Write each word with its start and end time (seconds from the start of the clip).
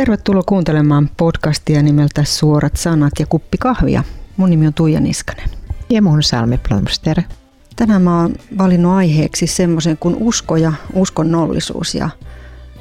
Tervetuloa 0.00 0.42
kuuntelemaan 0.42 1.10
podcastia 1.16 1.82
nimeltä 1.82 2.24
Suorat 2.24 2.76
sanat 2.76 3.12
ja 3.18 3.26
kuppi 3.26 3.58
kahvia. 3.58 4.04
Mun 4.36 4.50
nimi 4.50 4.66
on 4.66 4.74
Tuija 4.74 5.00
Niskanen. 5.00 5.50
Ja 5.90 6.02
mun 6.02 6.22
Salmi 6.22 6.58
Plumster. 6.68 7.22
Tänään 7.76 8.02
mä 8.02 8.20
oon 8.20 8.34
valinnut 8.58 8.92
aiheeksi 8.92 9.46
semmoisen 9.46 9.96
kuin 9.96 10.16
usko 10.20 10.56
ja 10.56 10.72
uskonnollisuus. 10.94 11.94
Ja 11.94 12.04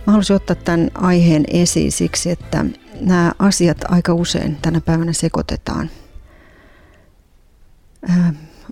mä 0.08 0.12
haluaisin 0.12 0.36
ottaa 0.36 0.56
tämän 0.56 0.92
aiheen 0.94 1.44
esiin 1.48 1.92
siksi, 1.92 2.32
että 2.32 2.66
nämä 3.02 3.32
asiat 3.40 3.78
aika 3.88 4.14
usein 4.14 4.58
tänä 4.62 4.82
päivänä 4.82 5.14
sekoitetaan. 5.14 5.90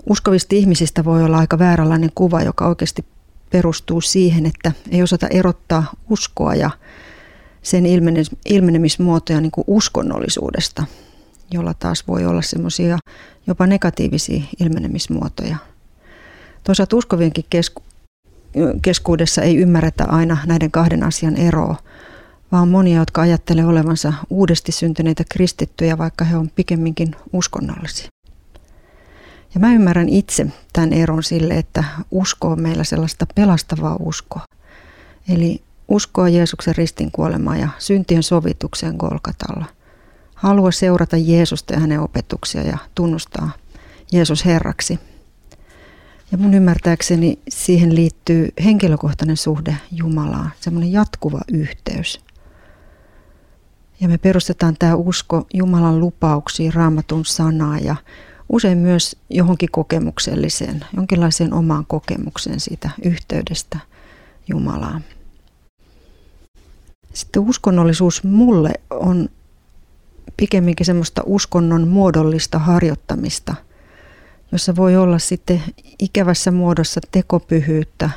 Uskovista 0.09 0.55
ihmisistä 0.55 1.05
voi 1.05 1.23
olla 1.23 1.37
aika 1.37 1.59
vääränlainen 1.59 2.11
kuva, 2.15 2.41
joka 2.41 2.67
oikeasti 2.67 3.05
perustuu 3.49 4.01
siihen, 4.01 4.45
että 4.45 4.71
ei 4.91 5.03
osata 5.03 5.27
erottaa 5.27 5.83
uskoa 6.09 6.55
ja 6.55 6.69
sen 7.61 7.83
ilmenemismuotoja 8.45 9.41
niin 9.41 9.51
kuin 9.51 9.65
uskonnollisuudesta, 9.67 10.83
jolla 11.51 11.73
taas 11.73 12.07
voi 12.07 12.25
olla 12.25 12.41
semmoisia 12.41 12.97
jopa 13.47 13.67
negatiivisia 13.67 14.43
ilmenemismuotoja. 14.59 15.57
Toisaalta 16.63 16.95
uskovienkin 16.95 17.45
kesku- 17.49 17.83
keskuudessa 18.81 19.41
ei 19.41 19.57
ymmärretä 19.57 20.05
aina 20.05 20.37
näiden 20.45 20.71
kahden 20.71 21.03
asian 21.03 21.37
eroa, 21.37 21.75
vaan 22.51 22.67
monia, 22.67 22.99
jotka 22.99 23.21
ajattelee 23.21 23.65
olevansa 23.65 24.13
uudesti 24.29 24.71
syntyneitä 24.71 25.23
kristittyjä, 25.31 25.97
vaikka 25.97 26.25
he 26.25 26.37
on 26.37 26.49
pikemminkin 26.55 27.15
uskonnollisia. 27.33 28.07
Ja 29.53 29.59
mä 29.59 29.73
ymmärrän 29.73 30.09
itse 30.09 30.47
tämän 30.73 30.93
eron 30.93 31.23
sille, 31.23 31.53
että 31.53 31.83
usko 32.11 32.47
on 32.47 32.61
meillä 32.61 32.83
sellaista 32.83 33.25
pelastavaa 33.35 33.95
uskoa. 33.99 34.43
Eli 35.29 35.61
uskoa 35.87 36.29
Jeesuksen 36.29 36.75
ristin 36.75 37.11
kuolemaan 37.11 37.59
ja 37.59 37.69
syntien 37.79 38.23
sovitukseen 38.23 38.95
Golgatalla. 38.95 39.65
Halua 40.35 40.71
seurata 40.71 41.17
Jeesusta 41.17 41.73
ja 41.73 41.79
hänen 41.79 41.99
opetuksia 41.99 42.63
ja 42.63 42.77
tunnustaa 42.95 43.51
Jeesus 44.11 44.45
Herraksi. 44.45 44.99
Ja 46.31 46.37
mun 46.37 46.53
ymmärtääkseni 46.53 47.39
siihen 47.49 47.95
liittyy 47.95 48.49
henkilökohtainen 48.63 49.37
suhde 49.37 49.77
Jumalaan, 49.91 50.51
semmoinen 50.59 50.91
jatkuva 50.91 51.41
yhteys. 51.53 52.21
Ja 53.99 54.07
me 54.07 54.17
perustetaan 54.17 54.75
tämä 54.79 54.95
usko 54.95 55.47
Jumalan 55.53 55.99
lupauksiin, 55.99 56.73
raamatun 56.73 57.25
sanaa 57.25 57.79
ja 57.79 57.95
usein 58.49 58.77
myös 58.77 59.17
johonkin 59.29 59.71
kokemukselliseen, 59.71 60.85
jonkinlaiseen 60.95 61.53
omaan 61.53 61.85
kokemukseen 61.85 62.59
siitä 62.59 62.89
yhteydestä 63.05 63.79
Jumalaan. 64.47 65.03
Sitten 67.17 67.41
uskonnollisuus 67.49 68.23
mulle 68.23 68.73
on 68.89 69.29
pikemminkin 70.37 70.85
semmoista 70.85 71.21
uskonnon 71.25 71.87
muodollista 71.87 72.59
harjoittamista, 72.59 73.55
jossa 74.51 74.75
voi 74.75 74.95
olla 74.95 75.19
sitten 75.19 75.61
ikävässä 75.99 76.51
muodossa 76.51 77.01
tekopyhyyttä, 77.11 78.09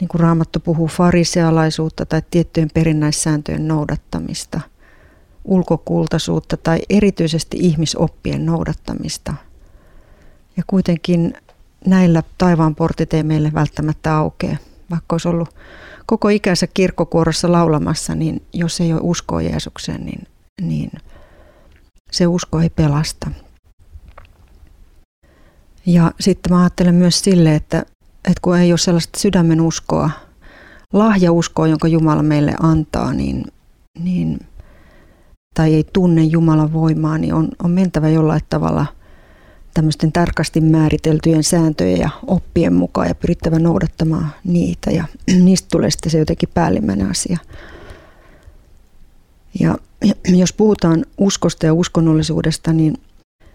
niin 0.00 0.08
kuin 0.08 0.20
Raamattu 0.20 0.60
puhuu 0.60 0.86
farisealaisuutta 0.86 2.06
tai 2.06 2.22
tiettyjen 2.30 2.70
perinnäissääntöjen 2.74 3.68
noudattamista, 3.68 4.60
ulkokultaisuutta 5.44 6.56
tai 6.56 6.78
erityisesti 6.90 7.56
ihmisoppien 7.60 8.46
noudattamista. 8.46 9.34
Ja 10.56 10.62
kuitenkin 10.66 11.34
näillä 11.86 12.22
taivaan 12.38 12.74
portit 12.74 13.14
ei 13.14 13.22
meille 13.22 13.52
välttämättä 13.54 14.16
aukea, 14.16 14.56
vaikka 14.94 15.14
olisi 15.14 15.28
ollut 15.28 15.54
koko 16.06 16.28
ikänsä 16.28 16.66
kirkkokuorossa 16.66 17.52
laulamassa, 17.52 18.14
niin 18.14 18.42
jos 18.52 18.80
ei 18.80 18.92
ole 18.92 19.00
uskoa 19.04 19.42
Jeesukseen, 19.42 20.06
niin, 20.06 20.26
niin 20.62 20.90
se 22.12 22.26
usko 22.26 22.60
ei 22.60 22.70
pelasta. 22.70 23.30
Ja 25.86 26.12
sitten 26.20 26.52
mä 26.52 26.60
ajattelen 26.60 26.94
myös 26.94 27.20
sille, 27.20 27.54
että, 27.54 27.78
että 28.24 28.40
kun 28.42 28.58
ei 28.58 28.72
ole 28.72 28.78
sellaista 28.78 29.18
sydämen 29.18 29.60
uskoa, 29.60 30.10
lahjauskoa, 30.92 31.66
jonka 31.66 31.88
Jumala 31.88 32.22
meille 32.22 32.54
antaa, 32.60 33.12
niin, 33.12 33.44
niin 33.98 34.38
tai 35.54 35.74
ei 35.74 35.84
tunne 35.92 36.22
Jumalan 36.22 36.72
voimaa, 36.72 37.18
niin 37.18 37.34
on, 37.34 37.48
on 37.64 37.70
mentävä 37.70 38.08
jollain 38.08 38.40
tavalla– 38.50 38.86
tämmöisten 39.74 40.12
tarkasti 40.12 40.60
määriteltyjen 40.60 41.44
sääntöjen 41.44 42.00
ja 42.00 42.10
oppien 42.26 42.72
mukaan 42.72 43.08
ja 43.08 43.14
pyrittävä 43.14 43.58
noudattamaan 43.58 44.30
niitä 44.44 44.90
ja 44.90 45.04
niistä 45.44 45.68
tulee 45.70 45.90
sitten 45.90 46.12
se 46.12 46.18
jotenkin 46.18 46.48
päällimmäinen 46.54 47.10
asia. 47.10 47.38
Ja 49.60 49.78
jos 50.42 50.52
puhutaan 50.52 51.04
uskosta 51.18 51.66
ja 51.66 51.74
uskonnollisuudesta, 51.74 52.72
niin 52.72 52.94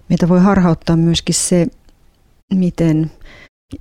meitä 0.09 0.29
voi 0.29 0.39
harhauttaa 0.39 0.95
myöskin 0.95 1.35
se, 1.35 1.67
miten 2.53 3.11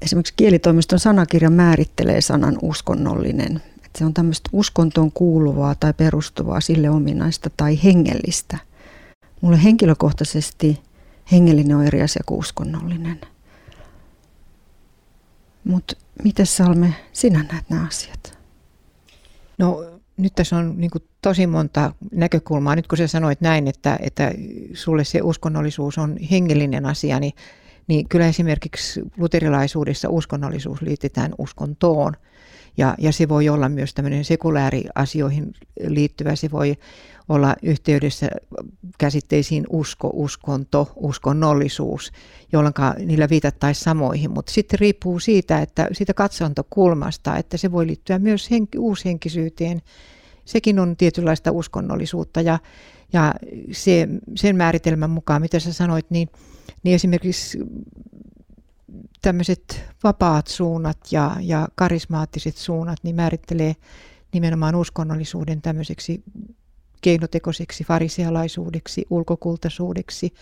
esimerkiksi 0.03 0.34
kielitoimiston 0.37 0.99
sanakirja 0.99 1.50
määrittelee 1.50 2.20
sanan 2.20 2.59
uskonnollinen. 2.62 3.62
Että 3.76 3.99
se 3.99 4.05
on 4.05 4.15
tämmöistä 4.15 4.50
uskontoon 4.53 5.12
kuuluvaa 5.12 5.75
tai 5.75 5.94
perustuvaa, 5.94 6.60
sille 6.60 6.91
ominaista 6.91 7.50
tai 7.56 7.78
hengellistä. 7.84 8.59
Mulle 9.41 9.62
henkilökohtaisesti 9.62 10.81
hengellinen 11.33 11.77
on 11.77 11.87
eri 11.87 12.03
asia 12.03 12.22
kuin 12.27 12.39
uskonnollinen. 12.39 13.21
Mutta 15.65 15.97
miten 16.25 16.47
Salme, 16.47 16.94
sinä 17.12 17.44
näet 17.53 17.71
nämä 17.71 17.87
asiat? 17.87 18.39
No 19.59 19.84
nyt 20.17 20.34
tässä 20.34 20.56
on 20.56 20.75
niin 20.77 20.91
tosi 21.22 21.47
monta 21.47 21.93
näkökulmaa. 22.12 22.77
Nyt 22.77 22.87
kun 22.87 22.99
sä 22.99 23.06
sanoit 23.06 23.41
näin, 23.41 23.69
että, 23.69 23.99
että 24.00 24.33
sulle 24.75 25.05
se 25.05 25.22
uskonnollisuus 25.22 25.99
on 25.99 26.17
hengellinen 26.31 26.87
asia, 26.87 27.21
niin, 27.21 27.33
niin 27.87 28.09
kyllä 28.09 28.27
esimerkiksi 28.27 29.03
luterilaisuudessa 29.17 30.09
uskonnollisuus 30.09 30.83
liitetään 30.83 31.34
uskontoon. 31.38 32.12
Ja, 32.78 32.94
ja 32.99 33.12
se 33.12 33.28
voi 33.28 33.49
olla 33.49 33.69
myös 33.69 33.94
tämmöinen 33.94 34.25
asioihin 34.94 35.53
liittyvä, 35.87 36.37
se 36.37 36.50
voi 36.50 36.77
olla 37.28 37.55
yhteydessä 37.62 38.28
käsitteisiin 38.99 39.65
usko, 39.71 40.11
uskonto, 40.12 40.93
uskonnollisuus, 40.97 42.12
jolloin 42.53 42.75
niillä 43.05 43.28
viitattaisiin 43.28 43.84
samoihin. 43.84 44.31
Mutta 44.31 44.53
sitten 44.53 44.78
riippuu 44.78 45.21
siitä, 45.21 45.59
että 45.59 45.88
siitä 45.93 46.15
katsontokulmasta, 46.15 47.37
että 47.37 47.56
se 47.56 47.72
voi 47.72 47.87
liittyä 47.87 48.19
myös 48.19 48.50
henki, 48.50 48.78
uushenkisyyteen. 48.78 49.83
Sekin 50.44 50.78
on 50.78 50.97
tietynlaista 50.97 51.53
uskonnollisuutta 51.53 52.41
ja, 52.41 52.59
ja 53.12 53.34
se, 53.72 54.09
sen 54.37 54.56
määritelmän 54.56 55.11
mukaan, 55.11 55.43
mitä 55.43 55.59
sä 55.59 55.72
sanoit, 55.72 56.11
niin, 56.11 56.28
niin 56.83 56.94
esimerkiksi 56.94 57.59
tämmöiset 59.22 59.84
vapaat 60.04 60.47
suunnat 60.47 60.99
ja, 61.10 61.37
ja 61.41 61.69
karismaattiset 61.75 62.56
suunnat 62.56 62.99
niin 63.03 63.16
määrittelee 63.16 63.76
nimenomaan 64.32 64.75
uskonnollisuuden 64.75 65.62
tämmöiseksi 65.62 66.22
keinotekoiseksi 67.00 67.84
farisealaisuudeksi, 67.84 69.06
ulkokultaisuudeksi, 69.10 70.32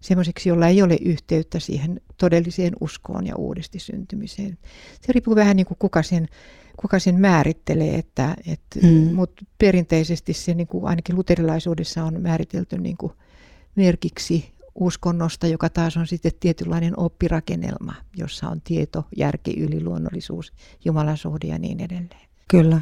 semmoiseksi, 0.00 0.48
jolla 0.48 0.66
ei 0.68 0.82
ole 0.82 0.98
yhteyttä 1.00 1.58
siihen 1.58 2.00
todelliseen 2.16 2.72
uskoon 2.80 3.26
ja 3.26 3.36
uudesti 3.36 3.78
syntymiseen. 3.78 4.58
Se 5.00 5.12
riippuu 5.12 5.34
vähän 5.34 5.56
niin 5.56 5.66
kuin 5.66 5.78
kuka 5.78 6.02
sen, 6.02 6.28
kuka 6.76 6.98
sen 6.98 7.20
määrittelee, 7.20 7.94
että, 7.94 8.36
että, 8.46 8.80
mm. 8.82 9.14
mutta 9.14 9.44
perinteisesti 9.58 10.32
se 10.32 10.54
niin 10.54 10.66
kuin 10.66 10.84
ainakin 10.84 11.16
luterilaisuudessa 11.16 12.04
on 12.04 12.20
määritelty 12.20 12.78
niin 12.78 12.96
kuin 12.96 13.12
merkiksi 13.76 14.54
uskonnosta, 14.74 15.46
joka 15.46 15.68
taas 15.68 15.96
on 15.96 16.06
sitten 16.06 16.32
tietynlainen 16.40 16.94
oppirakennelma, 16.96 17.94
jossa 18.16 18.48
on 18.48 18.60
tieto, 18.64 19.04
järki, 19.16 19.60
yliluonnollisuus, 19.60 20.52
jumalasuhde 20.84 21.46
ja 21.46 21.58
niin 21.58 21.80
edelleen. 21.80 22.28
Kyllä. 22.48 22.80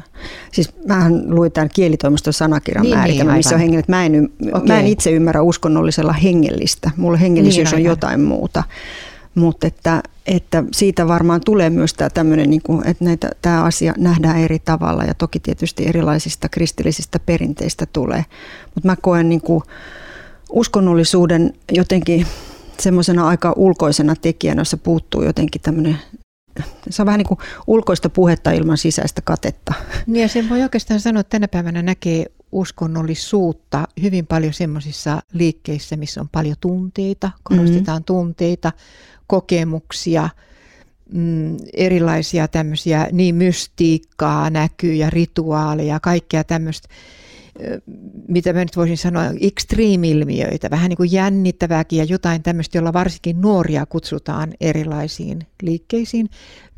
Siis 0.51 0.73
mähän 0.87 1.35
luin 1.35 1.51
tämän 1.51 1.69
kielitoimiston 1.75 2.33
sanakirjan 2.33 2.83
niin, 2.83 2.97
määritelmä, 2.97 3.31
niin, 3.31 3.39
missä 3.39 3.55
on 3.55 3.61
hengellistä. 3.61 3.91
Mä 3.91 4.05
en, 4.05 4.29
okay. 4.53 4.67
mä 4.67 4.79
en 4.79 4.87
itse 4.87 5.11
ymmärrä 5.11 5.41
uskonnollisella 5.41 6.13
hengellistä. 6.13 6.91
Mulle 6.97 7.21
hengellisyys 7.21 7.71
niin, 7.71 7.75
on 7.75 7.83
jotain 7.83 8.21
muuta. 8.21 8.63
Mutta 9.35 9.67
että, 9.67 10.03
että 10.25 10.63
siitä 10.71 11.07
varmaan 11.07 11.41
tulee 11.45 11.69
myös 11.69 11.93
tämä 11.93 12.09
tämmöinen, 12.09 12.49
niin 12.49 12.61
kuin, 12.61 12.87
että 12.87 13.05
näitä, 13.05 13.29
tämä 13.41 13.63
asia 13.63 13.93
nähdään 13.97 14.39
eri 14.39 14.59
tavalla 14.59 15.03
ja 15.03 15.13
toki 15.13 15.39
tietysti 15.39 15.87
erilaisista 15.87 16.49
kristillisistä 16.49 17.19
perinteistä 17.19 17.85
tulee. 17.85 18.25
Mutta 18.75 18.89
mä 18.89 18.95
koen 19.01 19.29
niin 19.29 19.41
kuin 19.41 19.63
uskonnollisuuden 20.53 21.53
jotenkin 21.71 22.27
semmoisena 22.79 23.27
aika 23.27 23.53
ulkoisena 23.55 24.15
tekijänä, 24.15 24.61
jossa 24.61 24.77
puuttuu 24.77 25.23
jotenkin 25.23 25.61
tämmöinen 25.61 25.97
se 26.89 27.01
on 27.01 27.05
vähän 27.05 27.17
niin 27.17 27.27
kuin 27.27 27.37
ulkoista 27.67 28.09
puhetta 28.09 28.51
ilman 28.51 28.77
sisäistä 28.77 29.21
katetta. 29.21 29.73
Niin 30.07 30.21
ja 30.21 30.27
sen 30.27 30.49
voi 30.49 30.61
oikeastaan 30.61 30.99
sanoa, 30.99 31.19
että 31.19 31.29
tänä 31.29 31.47
päivänä 31.47 31.81
näkee 31.81 32.25
uskonnollisuutta 32.51 33.87
hyvin 34.01 34.27
paljon 34.27 34.53
semmoisissa 34.53 35.21
liikkeissä, 35.33 35.97
missä 35.97 36.21
on 36.21 36.29
paljon 36.29 36.55
tunteita, 36.61 37.31
korostetaan 37.43 37.97
mm-hmm. 37.97 38.05
tunteita, 38.05 38.71
kokemuksia, 39.27 40.29
mm, 41.13 41.57
erilaisia 41.73 42.47
tämmöisiä 42.47 43.07
niin 43.11 43.35
mystiikkaa, 43.35 44.49
näkyjä, 44.49 45.09
rituaaleja, 45.09 45.99
kaikkea 45.99 46.43
tämmöistä. 46.43 46.87
Mitä 48.27 48.53
mä 48.53 48.59
nyt 48.59 48.77
voisin 48.77 48.97
sanoa, 48.97 49.23
extreme-ilmiöitä, 49.41 50.69
vähän 50.69 50.89
niin 50.89 50.97
kuin 50.97 51.11
jännittävääkin 51.11 51.99
ja 51.99 52.05
jotain 52.05 52.43
tämmöistä, 52.43 52.77
jolla 52.77 52.93
varsinkin 52.93 53.41
nuoria 53.41 53.85
kutsutaan 53.85 54.53
erilaisiin 54.61 55.39
liikkeisiin. 55.61 56.29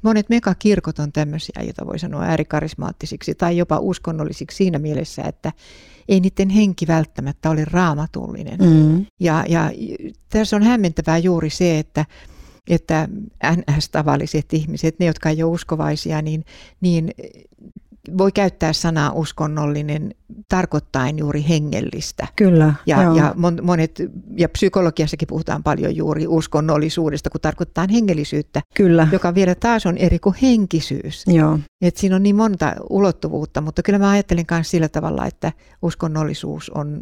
Monet 0.01 0.29
megakirkot 0.29 0.99
on 0.99 1.11
tämmöisiä, 1.11 1.61
joita 1.63 1.85
voi 1.85 1.99
sanoa 1.99 2.23
äärikarismaattisiksi 2.23 3.35
tai 3.35 3.57
jopa 3.57 3.79
uskonnollisiksi 3.79 4.57
siinä 4.57 4.79
mielessä, 4.79 5.21
että 5.21 5.51
ei 6.09 6.19
niiden 6.19 6.49
henki 6.49 6.87
välttämättä 6.87 7.49
ole 7.49 7.65
raamatullinen. 7.65 8.59
Mm. 8.59 9.05
Ja, 9.19 9.45
ja 9.49 9.71
tässä 10.29 10.55
on 10.55 10.63
hämmentävää 10.63 11.17
juuri 11.17 11.49
se, 11.49 11.79
että 11.79 12.05
että 12.69 13.07
NS-tavalliset 13.45 14.53
ihmiset, 14.53 14.99
ne 14.99 15.05
jotka 15.05 15.29
ei 15.29 15.43
ole 15.43 15.51
uskovaisia, 15.51 16.21
niin, 16.21 16.45
niin 16.81 17.11
voi 18.17 18.31
käyttää 18.31 18.73
sanaa 18.73 19.11
uskonnollinen 19.11 20.15
tarkoittain 20.49 21.17
juuri 21.17 21.45
hengellistä. 21.49 22.27
Kyllä. 22.35 22.73
Ja, 22.85 22.97
ja 23.01 23.35
monet, 23.61 24.01
ja 24.37 24.49
psykologiassakin 24.49 25.27
puhutaan 25.27 25.63
paljon 25.63 25.95
juuri 25.95 26.27
uskonnollisuudesta, 26.27 27.29
kun 27.29 27.41
tarkoittaa 27.41 27.87
hengellisyyttä, 27.91 28.61
kyllä. 28.73 29.07
joka 29.11 29.35
vielä 29.35 29.55
taas 29.55 29.85
on 29.85 29.97
eri 29.97 30.19
kuin 30.19 30.35
henkisyys. 30.41 31.23
Joo. 31.27 31.59
Et 31.81 31.97
siinä 31.97 32.15
on 32.15 32.23
niin 32.23 32.35
monta 32.35 32.73
ulottuvuutta, 32.89 33.61
mutta 33.61 33.83
kyllä 33.83 33.99
mä 33.99 34.09
ajattelen 34.09 34.45
myös 34.51 34.71
sillä 34.71 34.89
tavalla, 34.89 35.25
että 35.25 35.51
uskonnollisuus 35.81 36.69
on 36.69 37.01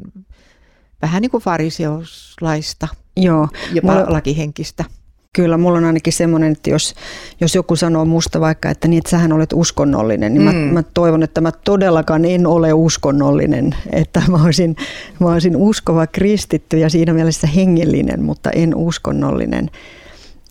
vähän 1.01 1.21
niin 1.21 1.31
kuin 1.31 1.44
fariseuslaista, 1.44 2.88
Joo. 3.17 3.47
jopa 3.73 3.94
Mulla... 3.94 4.13
lakihenkistä. 4.13 4.85
Kyllä, 5.33 5.57
mulla 5.57 5.77
on 5.77 5.85
ainakin 5.85 6.13
semmoinen, 6.13 6.51
että 6.51 6.69
jos, 6.69 6.94
jos 7.41 7.56
joku 7.56 7.75
sanoo 7.75 8.06
musta 8.06 8.39
vaikka, 8.39 8.69
että 8.69 8.88
niin, 8.88 8.97
että 8.97 9.09
sähän 9.09 9.33
olet 9.33 9.53
uskonnollinen, 9.53 10.33
niin 10.33 10.41
mm. 10.41 10.56
mä, 10.56 10.74
mä 10.74 10.83
toivon, 10.94 11.24
että 11.24 11.41
mä 11.41 11.51
todellakaan 11.51 12.25
en 12.25 12.47
ole 12.47 12.74
uskonnollinen, 12.74 13.75
että 13.91 14.24
mä 14.27 14.44
olisin, 14.44 14.75
mä 15.19 15.31
olisin 15.31 15.56
uskova 15.56 16.07
kristitty 16.07 16.77
ja 16.77 16.89
siinä 16.89 17.13
mielessä 17.13 17.47
hengellinen, 17.47 18.24
mutta 18.24 18.50
en 18.50 18.75
uskonnollinen. 18.75 19.69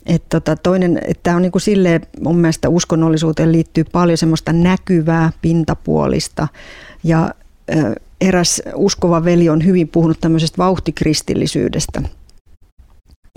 Et 0.06 0.22
tota, 0.28 0.56
toinen, 0.56 0.96
että 0.96 1.20
tämä 1.22 1.36
on 1.36 1.42
niin 1.42 1.52
kuin 1.52 1.62
silleen, 1.62 2.00
mun 2.20 2.38
mielestä 2.38 2.68
uskonnollisuuteen 2.68 3.52
liittyy 3.52 3.84
paljon 3.84 4.18
semmoista 4.18 4.52
näkyvää, 4.52 5.32
pintapuolista 5.42 6.48
ja 7.04 7.34
eräs 8.20 8.62
uskova 8.74 9.24
veli 9.24 9.48
on 9.48 9.64
hyvin 9.64 9.88
puhunut 9.88 10.20
tämmöisestä 10.20 10.58
vauhtikristillisyydestä– 10.58 12.02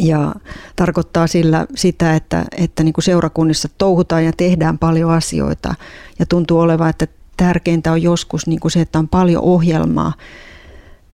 ja 0.01 0.35
tarkoittaa 0.75 1.27
sillä 1.27 1.65
sitä, 1.75 2.15
että, 2.15 2.45
että 2.57 2.83
niin 2.83 2.93
kuin 2.93 3.03
seurakunnissa 3.03 3.69
touhutaan 3.77 4.25
ja 4.25 4.31
tehdään 4.37 4.77
paljon 4.77 5.11
asioita 5.11 5.75
ja 6.19 6.25
tuntuu 6.25 6.59
olevan, 6.59 6.89
että 6.89 7.07
tärkeintä 7.37 7.91
on 7.91 8.01
joskus 8.01 8.47
niin 8.47 8.59
kuin 8.59 8.71
se, 8.71 8.81
että 8.81 8.99
on 8.99 9.07
paljon 9.07 9.43
ohjelmaa. 9.43 10.13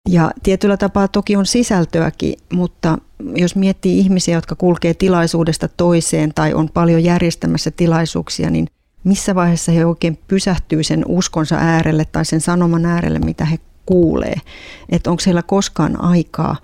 Ja 0.09 0.31
tietyllä 0.43 0.77
tapaa 0.77 1.07
toki 1.07 1.35
on 1.35 1.45
sisältöäkin, 1.45 2.33
mutta 2.53 2.97
jos 3.35 3.55
miettii 3.55 3.99
ihmisiä, 3.99 4.37
jotka 4.37 4.55
kulkee 4.55 4.93
tilaisuudesta 4.93 5.67
toiseen 5.67 6.33
tai 6.35 6.53
on 6.53 6.69
paljon 6.73 7.03
järjestämässä 7.03 7.71
tilaisuuksia, 7.71 8.49
niin 8.49 8.67
missä 9.03 9.35
vaiheessa 9.35 9.71
he 9.71 9.85
oikein 9.85 10.19
pysähtyy 10.27 10.83
sen 10.83 11.05
uskonsa 11.07 11.55
äärelle 11.55 12.05
tai 12.05 12.25
sen 12.25 12.41
sanoman 12.41 12.85
äärelle, 12.85 13.19
mitä 13.19 13.45
he 13.45 13.59
kuulee. 13.85 14.35
Että 14.89 15.09
onko 15.11 15.23
heillä 15.25 15.43
koskaan 15.43 16.01
aikaa 16.01 16.55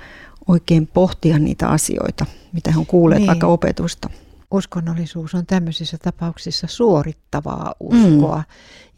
oikein 0.48 0.88
pohtia 0.88 1.40
niitä 1.40 1.68
asioita, 1.68 2.26
mitä 2.54 2.72
he 2.72 2.80
on 2.80 2.86
kuulleet 2.86 3.20
niin. 3.20 3.28
vaikka 3.28 3.48
opetusta. 3.48 4.10
Uskonnollisuus 4.52 5.36
on 5.36 5.46
tämmöisissä 5.46 5.98
tapauksissa 5.98 6.68
suorittavaa 6.68 7.74
uskoa. 7.80 8.38
Mm. 8.38 8.44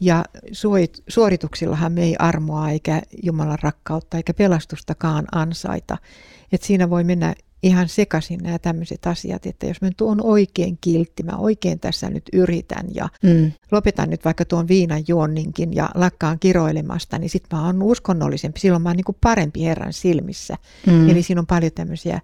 Ja 0.00 0.24
suorituksillahan 1.08 1.92
me 1.92 2.02
ei 2.02 2.16
armoa 2.18 2.70
eikä 2.70 3.02
Jumalan 3.22 3.58
rakkautta 3.62 4.16
eikä 4.16 4.34
pelastustakaan 4.34 5.24
ansaita. 5.32 5.98
Et 6.52 6.62
siinä 6.62 6.90
voi 6.90 7.04
mennä 7.04 7.34
ihan 7.62 7.88
sekaisin 7.88 8.40
nämä 8.42 8.58
tämmöiset 8.58 9.06
asiat, 9.06 9.46
että 9.46 9.66
jos 9.66 9.82
mä 9.82 9.90
tuon 9.96 10.24
oikein 10.24 10.78
kiltti, 10.80 11.22
mä 11.22 11.36
oikein 11.36 11.80
tässä 11.80 12.10
nyt 12.10 12.24
yritän 12.32 12.86
ja 12.94 13.08
mm. 13.22 13.52
lopetan 13.70 14.10
nyt 14.10 14.24
vaikka 14.24 14.44
tuon 14.44 14.68
viinan 14.68 15.04
juonninkin 15.08 15.74
ja 15.74 15.90
lakkaan 15.94 16.38
kiroilemasta, 16.38 17.18
niin 17.18 17.30
sitten 17.30 17.58
mä 17.58 17.66
oon 17.66 17.82
uskonnollisempi. 17.82 18.60
Silloin 18.60 18.82
mä 18.82 18.88
oon 18.88 18.96
niin 18.96 19.16
parempi 19.20 19.64
Herran 19.64 19.92
silmissä. 19.92 20.56
Mm. 20.86 21.08
Eli 21.08 21.22
siinä 21.22 21.40
on 21.40 21.46
paljon 21.46 21.72
tämmöisiä 21.72 22.20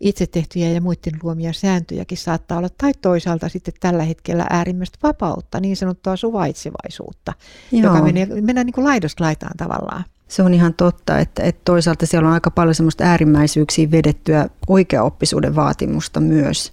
itse 0.00 0.26
tehtyjä 0.26 0.70
ja 0.70 0.80
muiden 0.80 1.12
luomia 1.22 1.52
sääntöjäkin 1.52 2.18
saattaa 2.18 2.58
olla, 2.58 2.68
tai 2.68 2.92
toisaalta 3.00 3.48
sitten 3.48 3.74
tällä 3.80 4.02
hetkellä 4.02 4.46
äärimmäistä 4.50 4.98
vapautta, 5.02 5.60
niin 5.60 5.76
sanottua 5.76 6.16
suvaitsevaisuutta, 6.16 7.32
Joo. 7.72 7.82
joka 7.82 8.04
menee, 8.04 8.26
mennään 8.26 8.66
niin 8.66 8.74
kuin 8.74 8.84
laidosta 8.84 9.24
laitaan 9.24 9.56
tavallaan. 9.56 10.04
Se 10.28 10.42
on 10.42 10.54
ihan 10.54 10.74
totta, 10.74 11.18
että, 11.18 11.42
että 11.42 11.60
toisaalta 11.64 12.06
siellä 12.06 12.28
on 12.28 12.34
aika 12.34 12.50
paljon 12.50 12.74
semmoista 12.74 13.04
äärimmäisyyksiä 13.04 13.90
vedettyä 13.90 14.48
oikeaoppisuuden 14.68 15.54
vaatimusta 15.54 16.20
myös, 16.20 16.72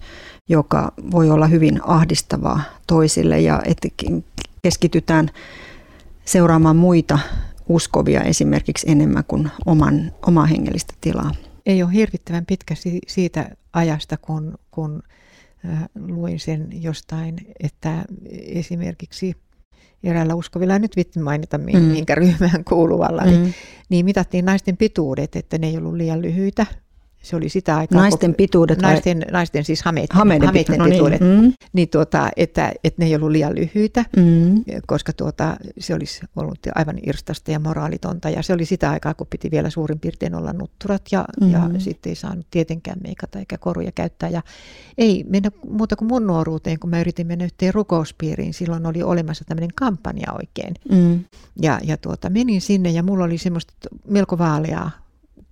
joka 0.49 0.91
voi 1.11 1.29
olla 1.29 1.47
hyvin 1.47 1.79
ahdistavaa 1.83 2.61
toisille 2.87 3.39
ja 3.39 3.61
että 3.65 3.87
keskitytään 4.61 5.29
seuraamaan 6.25 6.75
muita 6.75 7.19
uskovia 7.69 8.21
esimerkiksi 8.21 8.91
enemmän 8.91 9.23
kuin 9.27 9.51
oman, 9.65 10.11
omaa 10.27 10.45
hengellistä 10.45 10.93
tilaa. 11.01 11.31
Ei 11.65 11.83
ole 11.83 11.93
hirvittävän 11.93 12.45
pitkä 12.45 12.75
siitä 13.07 13.49
ajasta, 13.73 14.17
kun, 14.17 14.57
kun 14.71 15.03
luin 15.95 16.39
sen 16.39 16.67
jostain, 16.71 17.35
että 17.59 18.05
esimerkiksi 18.31 19.35
eräällä 20.03 20.35
uskovilla, 20.35 20.79
nyt 20.79 20.95
vitsi 20.95 21.19
mainita 21.19 21.57
mm. 21.57 21.81
minkä 21.81 22.15
ryhmään 22.15 22.63
kuuluvalla, 22.69 23.21
mm. 23.21 23.29
niin, 23.29 23.53
niin 23.89 24.05
mitattiin 24.05 24.45
naisten 24.45 24.77
pituudet, 24.77 25.35
että 25.35 25.57
ne 25.57 25.67
ei 25.67 25.77
ollut 25.77 25.93
liian 25.93 26.21
lyhyitä. 26.21 26.65
Se 27.23 27.35
oli 27.35 27.49
sitä 27.49 27.77
aikaa. 27.77 28.01
Naisten 28.01 28.31
koko, 28.31 28.37
pituudet 28.37 28.81
naisten, 28.81 29.17
vai? 29.17 29.31
naisten 29.31 29.63
siis 29.63 29.83
hameiden, 29.83 30.17
hameiden, 30.17 30.47
hameiden 30.47 30.77
no 30.77 30.85
niin, 30.85 30.93
pituudet. 30.93 31.21
Mm. 31.21 31.53
Niin 31.73 31.89
tuota, 31.89 32.29
että, 32.37 32.71
että 32.83 33.01
ne 33.01 33.05
ei 33.05 33.15
ollut 33.15 33.31
liian 33.31 33.55
lyhyitä, 33.55 34.05
mm. 34.17 34.63
koska 34.87 35.13
tuota, 35.13 35.57
se 35.79 35.93
olisi 35.93 36.21
ollut 36.35 36.59
aivan 36.75 36.99
irstasta 37.03 37.51
ja 37.51 37.59
moraalitonta. 37.59 38.29
Ja 38.29 38.43
se 38.43 38.53
oli 38.53 38.65
sitä 38.65 38.91
aikaa, 38.91 39.13
kun 39.13 39.27
piti 39.29 39.51
vielä 39.51 39.69
suurin 39.69 39.99
piirtein 39.99 40.35
olla 40.35 40.53
nutturat 40.53 41.01
ja, 41.11 41.25
mm. 41.41 41.51
ja 41.51 41.69
sitten 41.77 42.09
ei 42.09 42.15
saanut 42.15 42.47
tietenkään 42.51 42.99
meikata 43.03 43.39
eikä 43.39 43.57
koruja 43.57 43.91
käyttää. 43.91 44.29
Ja 44.29 44.41
ei 44.97 45.25
mennä 45.29 45.51
muuta 45.69 45.95
kuin 45.95 46.07
mun 46.07 46.27
nuoruuteen, 46.27 46.79
kun 46.79 46.89
mä 46.89 47.01
yritin 47.01 47.27
mennä 47.27 47.45
yhteen 47.45 47.73
rukouspiiriin. 47.73 48.53
Silloin 48.53 48.85
oli 48.85 49.03
olemassa 49.03 49.45
tämmöinen 49.45 49.71
kampanja 49.75 50.33
oikein. 50.33 50.73
Mm. 50.91 51.23
Ja, 51.61 51.79
ja 51.83 51.97
tuota, 51.97 52.29
menin 52.29 52.61
sinne 52.61 52.91
ja 52.91 53.03
mulla 53.03 53.23
oli 53.23 53.37
semmoista 53.37 53.73
melko 54.07 54.37
vaaleaa 54.37 55.02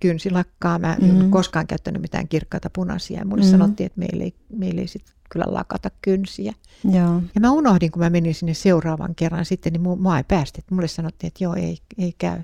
kynsilakkaa. 0.02 0.78
Mä 0.78 0.96
en 1.02 1.14
mm. 1.14 1.30
koskaan 1.30 1.66
käyttänyt 1.66 2.02
mitään 2.02 2.28
kirkkaita 2.28 2.70
punaisia. 2.70 3.18
Ja 3.18 3.24
mulle 3.24 3.42
mm. 3.42 3.50
sanottiin, 3.50 3.86
että 3.86 3.98
meillä 3.98 4.24
ei, 4.24 4.34
meillä 4.56 4.80
ei 4.80 4.86
sit 4.86 5.04
kyllä 5.30 5.44
lakata 5.48 5.90
kynsiä. 6.02 6.52
Joo. 6.84 7.22
Ja 7.34 7.40
mä 7.40 7.50
unohdin, 7.50 7.90
kun 7.90 8.02
mä 8.02 8.10
menin 8.10 8.34
sinne 8.34 8.54
seuraavan 8.54 9.14
kerran 9.14 9.44
sitten, 9.44 9.72
niin 9.72 9.82
mua 9.82 10.18
ei 10.18 10.24
päästy. 10.28 10.62
Mulle 10.70 10.88
sanottiin, 10.88 11.28
että 11.28 11.44
joo, 11.44 11.54
ei, 11.54 11.78
ei 11.98 12.14
käy. 12.18 12.42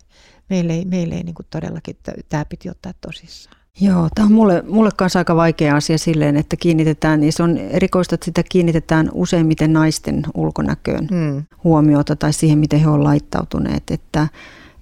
Meille 0.51 0.73
ei, 0.73 0.85
meille 0.85 1.15
ei 1.15 1.23
niin 1.23 1.35
kuin 1.35 1.47
todellakin, 1.51 1.97
tämä 2.29 2.45
piti 2.45 2.71
ottaa 2.71 2.93
tosissaan. 3.01 3.57
Joo, 3.81 4.09
tämä 4.15 4.27
on 4.27 4.33
mulle, 4.33 4.63
mulle 4.69 4.91
kanssa 4.97 5.19
aika 5.19 5.37
vaikea 5.37 5.77
asia 5.77 5.99
silleen, 5.99 6.37
että 6.37 6.57
kiinnitetään, 6.57 7.21
niin 7.21 7.33
se 7.33 7.43
on 7.43 7.59
erikoista, 7.59 8.15
että 8.15 8.25
sitä 8.25 8.43
kiinnitetään 8.49 9.11
useimmiten 9.13 9.73
naisten 9.73 10.23
ulkonäköön 10.35 11.09
hmm. 11.11 11.45
huomiota 11.65 12.17
tai 12.17 12.33
siihen, 12.33 12.59
miten 12.59 12.81
he 12.81 12.89
ovat 12.89 13.03
laittautuneet. 13.03 13.83
Että 13.91 14.29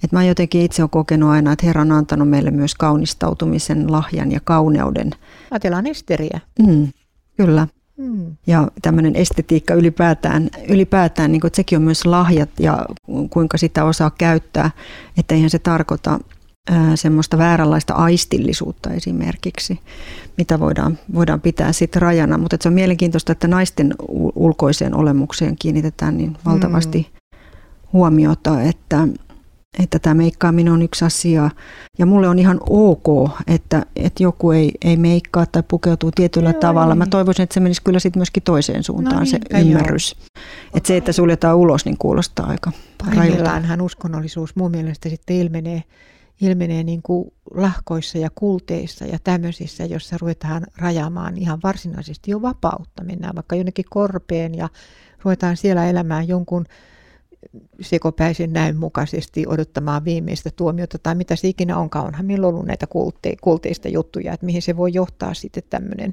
et 0.04 0.12
mä 0.12 0.24
jotenkin 0.24 0.62
itse 0.62 0.82
olen 0.82 0.90
kokenut 0.90 1.30
aina, 1.30 1.52
että 1.52 1.66
Herra 1.66 1.82
on 1.82 1.92
antanut 1.92 2.28
meille 2.28 2.50
myös 2.50 2.74
kaunistautumisen 2.74 3.92
lahjan 3.92 4.32
ja 4.32 4.40
kauneuden. 4.44 5.10
Ajatellaan 5.50 5.86
esteriä. 5.86 6.40
Mm, 6.66 6.88
kyllä. 7.36 7.68
Mm. 7.96 8.36
Ja 8.46 8.68
tämmöinen 8.82 9.16
estetiikka 9.16 9.74
ylipäätään, 9.74 10.48
ylipäätään 10.68 11.32
niin 11.32 11.40
kuin, 11.40 11.48
että 11.48 11.56
sekin 11.56 11.76
on 11.76 11.82
myös 11.82 12.06
lahjat 12.06 12.50
ja 12.60 12.86
kuinka 13.30 13.58
sitä 13.58 13.84
osaa 13.84 14.10
käyttää. 14.18 14.70
Että 15.18 15.34
eihän 15.34 15.50
se 15.50 15.58
tarkoita 15.58 16.18
ää, 16.70 16.96
semmoista 16.96 17.38
vääränlaista 17.38 17.94
aistillisuutta 17.94 18.90
esimerkiksi, 18.90 19.80
mitä 20.38 20.60
voidaan, 20.60 20.98
voidaan 21.14 21.40
pitää 21.40 21.72
sitten 21.72 22.02
rajana. 22.02 22.38
Mutta 22.38 22.56
se 22.60 22.68
on 22.68 22.74
mielenkiintoista, 22.74 23.32
että 23.32 23.48
naisten 23.48 23.94
ulkoiseen 24.34 24.94
olemukseen 24.94 25.56
kiinnitetään 25.58 26.16
niin 26.16 26.36
valtavasti 26.44 26.98
mm. 26.98 27.38
huomiota, 27.92 28.62
että 28.62 29.08
että 29.82 29.98
tämä 29.98 30.14
meikkaaminen 30.14 30.72
on 30.72 30.82
yksi 30.82 31.04
asia. 31.04 31.50
Ja 31.98 32.06
mulle 32.06 32.28
on 32.28 32.38
ihan 32.38 32.60
ok, 32.70 33.30
että, 33.46 33.86
että 33.96 34.22
joku 34.22 34.50
ei, 34.50 34.72
ei 34.84 34.96
meikkaa 34.96 35.46
tai 35.46 35.62
pukeutuu 35.68 36.10
tietyllä 36.10 36.50
Joo, 36.50 36.60
tavalla. 36.60 36.94
Mä 36.94 37.06
toivoisin, 37.06 37.42
että 37.42 37.54
se 37.54 37.60
menisi 37.60 37.82
kyllä 37.82 37.98
sitten 37.98 38.20
myöskin 38.20 38.42
toiseen 38.42 38.82
suuntaan 38.82 39.18
no 39.18 39.26
se 39.26 39.38
ymmärrys. 39.60 40.16
Että 40.74 40.86
se, 40.86 40.96
että 40.96 41.12
suljetaan 41.12 41.56
ulos, 41.56 41.84
niin 41.84 41.98
kuulostaa 41.98 42.46
aika 42.46 42.72
Pahimmillaan 42.98 43.80
uskonnollisuus 43.80 44.56
mun 44.56 44.70
mielestä 44.70 45.08
sitten 45.08 45.36
ilmenee, 45.36 45.82
ilmenee 46.40 46.82
niin 46.82 47.02
kuin 47.02 47.32
lahkoissa 47.54 48.18
ja 48.18 48.28
kulteissa 48.34 49.04
ja 49.04 49.18
tämmöisissä, 49.24 49.84
jossa 49.84 50.16
ruvetaan 50.20 50.66
rajaamaan 50.78 51.38
ihan 51.38 51.58
varsinaisesti 51.62 52.30
jo 52.30 52.42
vapautta. 52.42 53.04
Mennään 53.04 53.34
vaikka 53.34 53.56
jonnekin 53.56 53.84
korpeen 53.90 54.54
ja 54.54 54.68
ruvetaan 55.24 55.56
siellä 55.56 55.86
elämään 55.86 56.28
jonkun 56.28 56.66
sekopäisen 57.80 58.52
näyn 58.52 58.76
mukaisesti 58.76 59.44
odottamaan 59.46 60.04
viimeistä 60.04 60.50
tuomiota 60.56 60.98
tai 60.98 61.14
mitä 61.14 61.36
se 61.36 61.48
ikinä 61.48 61.78
onkaan. 61.78 62.06
Onhan 62.06 62.26
meillä 62.26 62.46
ollut 62.46 62.66
näitä 62.66 62.86
kulte, 62.86 63.36
kulteista 63.40 63.88
juttuja, 63.88 64.32
että 64.32 64.46
mihin 64.46 64.62
se 64.62 64.76
voi 64.76 64.90
johtaa 64.92 65.34
sitten 65.34 65.62
tämmöinen. 65.70 66.10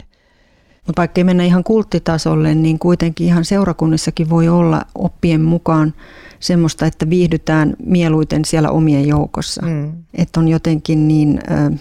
Mutta 0.87 0.99
vaikka 0.99 1.19
ei 1.19 1.23
mennä 1.23 1.43
ihan 1.43 1.63
kulttitasolle, 1.63 2.55
niin 2.55 2.79
kuitenkin 2.79 3.27
ihan 3.27 3.45
seurakunnissakin 3.45 4.29
voi 4.29 4.49
olla 4.49 4.81
oppien 4.95 5.41
mukaan 5.41 5.93
semmoista, 6.39 6.85
että 6.85 7.09
viihdytään 7.09 7.73
mieluiten 7.85 8.45
siellä 8.45 8.69
omien 8.69 9.07
joukossa. 9.07 9.61
Mm. 9.61 9.91
Että 10.13 10.39
on 10.39 10.47
jotenkin 10.47 11.07
niin 11.07 11.39
ö, 11.51 11.77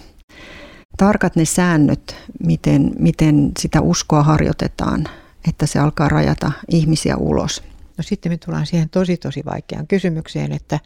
tarkat 0.97 1.35
ne 1.35 1.45
säännöt, 1.45 2.15
miten, 2.45 2.91
miten 2.99 3.51
sitä 3.59 3.81
uskoa 3.81 4.23
harjoitetaan, 4.23 5.03
että 5.49 5.65
se 5.65 5.79
alkaa 5.79 6.09
rajata 6.09 6.51
ihmisiä 6.69 7.17
ulos. 7.17 7.63
No 7.97 8.03
sitten 8.03 8.31
me 8.31 8.37
tullaan 8.37 8.65
siihen 8.65 8.89
tosi 8.89 9.17
tosi 9.17 9.41
vaikeaan 9.45 9.87
kysymykseen, 9.87 10.51
että, 10.51 10.79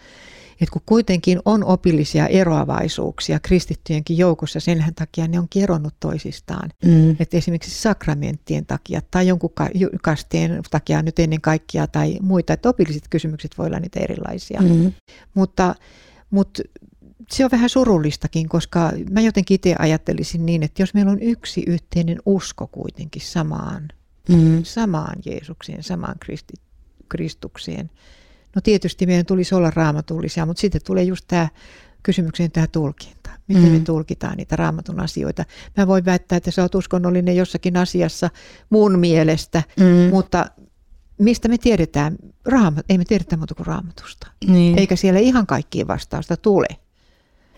että 0.51 0.73
kun 0.73 0.81
kuitenkin 0.85 1.39
on 1.45 1.63
opillisia 1.63 2.27
eroavaisuuksia 2.27 3.39
kristittyjenkin 3.39 4.17
joukossa, 4.17 4.59
sen 4.59 4.85
takia 4.95 5.27
ne 5.27 5.39
on 5.39 5.49
keronnut 5.49 5.93
toisistaan. 5.99 6.69
Mm. 6.85 7.11
Että 7.19 7.37
esimerkiksi 7.37 7.81
sakramenttien 7.81 8.65
takia 8.65 9.01
tai 9.11 9.27
jonkun 9.27 9.51
kasteen 10.01 10.61
takia 10.71 11.01
nyt 11.01 11.19
ennen 11.19 11.41
kaikkea 11.41 11.87
tai 11.87 12.17
muita, 12.21 12.53
että 12.53 12.69
opilliset 12.69 13.07
kysymykset 13.09 13.57
voi 13.57 13.67
olla 13.67 13.79
niitä 13.79 13.99
erilaisia. 13.99 14.61
Mm. 14.61 14.93
Mutta, 15.33 15.75
mutta 16.29 16.63
se 17.31 17.45
on 17.45 17.51
vähän 17.51 17.69
surullistakin, 17.69 18.49
koska 18.49 18.91
mä 19.11 19.21
jotenkin 19.21 19.55
itse 19.55 19.75
ajattelisin 19.79 20.45
niin, 20.45 20.63
että 20.63 20.81
jos 20.81 20.93
meillä 20.93 21.11
on 21.11 21.21
yksi 21.21 21.63
yhteinen 21.67 22.17
usko 22.25 22.67
kuitenkin 22.67 23.21
samaan, 23.21 23.87
mm. 24.29 24.63
samaan 24.63 25.15
Jeesukseen, 25.25 25.83
samaan 25.83 26.19
Kristi, 26.19 26.53
Kristukseen. 27.09 27.89
No 28.55 28.61
tietysti 28.61 29.05
meidän 29.05 29.25
tulisi 29.25 29.55
olla 29.55 29.71
raamatullisia, 29.71 30.45
mutta 30.45 30.61
sitten 30.61 30.81
tulee 30.85 31.03
just 31.03 31.25
tämä 31.27 31.49
kysymykseen 32.03 32.51
tämä 32.51 32.67
tulkinta. 32.67 33.29
Miten 33.47 33.63
mm. 33.63 33.71
me 33.71 33.79
tulkitaan 33.79 34.37
niitä 34.37 34.55
raamatun 34.55 34.99
asioita. 34.99 35.45
Mä 35.77 35.87
voin 35.87 36.05
väittää, 36.05 36.37
että 36.37 36.51
sä 36.51 36.61
oot 36.61 36.75
uskonnollinen 36.75 37.35
jossakin 37.35 37.77
asiassa 37.77 38.29
mun 38.69 38.99
mielestä, 38.99 39.63
mm. 39.79 40.09
mutta 40.09 40.45
mistä 41.19 41.47
me 41.47 41.57
tiedetään? 41.57 42.15
Raamat, 42.45 42.85
ei 42.89 42.97
me 42.97 43.05
tiedetä 43.05 43.37
muuta 43.37 43.55
kuin 43.55 43.67
raamatusta. 43.67 44.27
Niin. 44.47 44.79
Eikä 44.79 44.95
siellä 44.95 45.19
ihan 45.19 45.47
kaikkiin 45.47 45.87
vastausta 45.87 46.37
tule. 46.37 46.67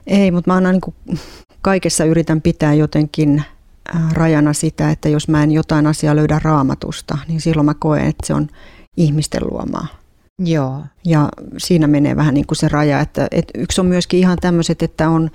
Ei, 0.07 0.31
mutta 0.31 0.51
mä 0.51 0.55
aina 0.55 0.71
niin 0.71 1.19
kaikessa 1.61 2.05
yritän 2.05 2.41
pitää 2.41 2.73
jotenkin 2.73 3.43
äh, 3.95 4.13
rajana 4.13 4.53
sitä, 4.53 4.91
että 4.91 5.09
jos 5.09 5.27
mä 5.27 5.43
en 5.43 5.51
jotain 5.51 5.87
asiaa 5.87 6.15
löydä 6.15 6.39
raamatusta, 6.43 7.17
niin 7.27 7.41
silloin 7.41 7.65
mä 7.65 7.73
koen, 7.73 8.05
että 8.05 8.27
se 8.27 8.33
on 8.33 8.47
ihmisten 8.97 9.41
luomaa. 9.51 9.87
Joo. 10.39 10.83
Ja 11.05 11.29
siinä 11.57 11.87
menee 11.87 12.15
vähän 12.15 12.33
niin 12.33 12.47
kuin 12.47 12.57
se 12.57 12.67
raja, 12.67 12.99
että, 12.99 13.27
että 13.31 13.59
yksi 13.59 13.81
on 13.81 13.87
myöskin 13.87 14.19
ihan 14.19 14.37
tämmöiset, 14.41 14.83
että 14.83 15.09
on, 15.09 15.29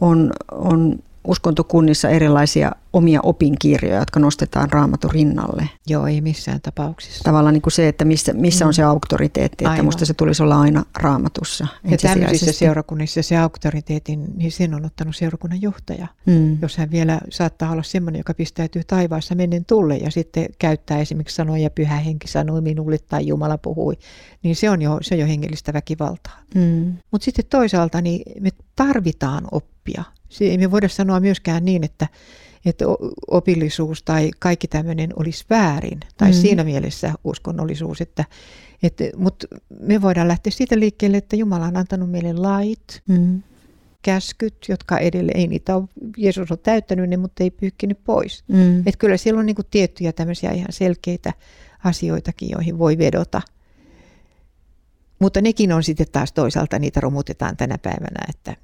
on, 0.00 0.32
on 0.52 0.98
uskontokunnissa 1.24 2.08
erilaisia 2.08 2.72
omia 2.92 3.20
opinkirjoja, 3.22 3.98
jotka 3.98 4.20
nostetaan 4.20 4.72
raamatun 4.72 5.10
rinnalle. 5.10 5.68
Joo, 5.86 6.06
ei 6.06 6.20
missään 6.20 6.60
tapauksessa. 6.60 7.24
Tavallaan 7.24 7.54
niin 7.54 7.62
kuin 7.62 7.72
se, 7.72 7.88
että 7.88 8.04
missä, 8.04 8.32
missä 8.32 8.64
mm. 8.64 8.66
on 8.66 8.74
se 8.74 8.82
auktoriteetti, 8.82 9.64
että 9.64 9.70
Aivan. 9.70 9.84
musta 9.84 10.06
se 10.06 10.14
tulisi 10.14 10.42
olla 10.42 10.60
aina 10.60 10.84
raamatussa. 10.98 11.66
Ja 11.90 11.96
tämmöisissä 11.96 12.52
seurakunnissa 12.52 13.22
se 13.22 13.36
auktoriteetin, 13.36 14.24
niin 14.36 14.52
sen 14.52 14.74
on 14.74 14.84
ottanut 14.84 15.16
seurakunnan 15.16 15.62
johtaja. 15.62 16.06
Mm. 16.26 16.58
Jos 16.62 16.76
hän 16.76 16.90
vielä 16.90 17.20
saattaa 17.30 17.72
olla 17.72 17.82
semmoinen, 17.82 18.20
joka 18.20 18.34
pistäytyy 18.34 18.82
taivaassa 18.86 19.34
mennen 19.34 19.64
tulle 19.64 19.96
ja 19.96 20.10
sitten 20.10 20.46
käyttää 20.58 20.98
esimerkiksi 20.98 21.36
sanoja, 21.36 21.70
pyhä 21.70 21.96
henki 21.96 22.28
sanoi 22.28 22.60
minulle 22.60 22.98
tai 22.98 23.26
Jumala 23.26 23.58
puhui, 23.58 23.94
niin 24.42 24.56
se 24.56 24.70
on 24.70 24.82
jo, 24.82 24.98
se 25.02 25.14
on 25.14 25.20
jo 25.20 25.26
hengellistä 25.26 25.72
väkivaltaa. 25.72 26.38
Mm. 26.54 26.94
Mutta 27.10 27.24
sitten 27.24 27.44
toisaalta 27.50 28.00
niin 28.00 28.22
me 28.40 28.50
tarvitaan 28.76 29.44
oppia 29.50 29.71
ei 30.40 30.58
me 30.58 30.70
voida 30.70 30.88
sanoa 30.88 31.20
myöskään 31.20 31.64
niin, 31.64 31.84
että, 31.84 32.08
että 32.64 32.84
opillisuus 33.30 34.02
tai 34.02 34.30
kaikki 34.38 34.68
tämmöinen 34.68 35.10
olisi 35.16 35.44
väärin, 35.50 36.00
tai 36.16 36.30
mm. 36.30 36.34
siinä 36.34 36.64
mielessä 36.64 37.12
uskonnollisuus, 37.24 38.00
että, 38.00 38.24
että, 38.82 39.04
mutta 39.16 39.46
me 39.80 40.02
voidaan 40.02 40.28
lähteä 40.28 40.50
siitä 40.50 40.78
liikkeelle, 40.78 41.16
että 41.16 41.36
Jumala 41.36 41.66
on 41.66 41.76
antanut 41.76 42.10
meille 42.10 42.32
lait, 42.32 43.02
mm. 43.08 43.42
käskyt, 44.02 44.56
jotka 44.68 44.98
edelleen, 44.98 45.40
ei 45.40 45.46
niitä 45.46 45.76
ole, 45.76 45.84
Jeesus 46.16 46.50
on 46.50 46.58
täyttänyt 46.58 47.10
ne, 47.10 47.16
mutta 47.16 47.42
ei 47.44 47.50
pyyhkinyt 47.50 47.98
pois. 48.04 48.44
Mm. 48.48 48.78
Että 48.78 48.98
kyllä 48.98 49.16
siellä 49.16 49.40
on 49.40 49.46
niin 49.46 49.56
kuin 49.56 49.66
tiettyjä 49.70 50.12
tämmöisiä 50.12 50.50
ihan 50.50 50.72
selkeitä 50.72 51.32
asioitakin, 51.84 52.50
joihin 52.50 52.78
voi 52.78 52.98
vedota. 52.98 53.42
Mutta 55.18 55.40
nekin 55.40 55.72
on 55.72 55.82
sitten 55.82 56.06
taas 56.12 56.32
toisaalta, 56.32 56.78
niitä 56.78 57.00
romutetaan 57.00 57.56
tänä 57.56 57.78
päivänä, 57.78 58.20
että 58.28 58.56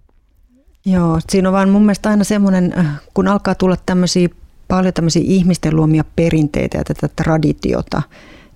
Joo, 0.86 1.20
siinä 1.28 1.48
on 1.48 1.52
vaan 1.52 1.68
mun 1.68 1.82
mielestä 1.82 2.10
aina 2.10 2.24
semmoinen, 2.24 2.74
äh, 2.78 2.86
kun 3.14 3.28
alkaa 3.28 3.54
tulla 3.54 3.76
tämmöisiä 3.86 4.28
paljon 4.68 4.94
tämmöisiä 4.94 5.22
ihmisten 5.24 5.76
luomia 5.76 6.04
perinteitä 6.16 6.78
ja 6.78 6.84
tätä 6.84 7.08
traditiota, 7.08 8.02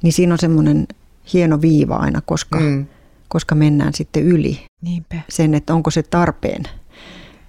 niin 0.03 0.13
siinä 0.13 0.35
on 0.35 0.39
semmoinen 0.39 0.87
hieno 1.33 1.61
viiva 1.61 1.97
aina, 1.97 2.21
koska, 2.21 2.61
mm. 2.61 2.87
koska 3.29 3.55
mennään 3.55 3.95
sitten 3.95 4.23
yli 4.23 4.67
Niinpä. 4.83 5.17
sen, 5.29 5.55
että 5.55 5.75
onko 5.75 5.91
se 5.91 6.03
tarpeen 6.03 6.63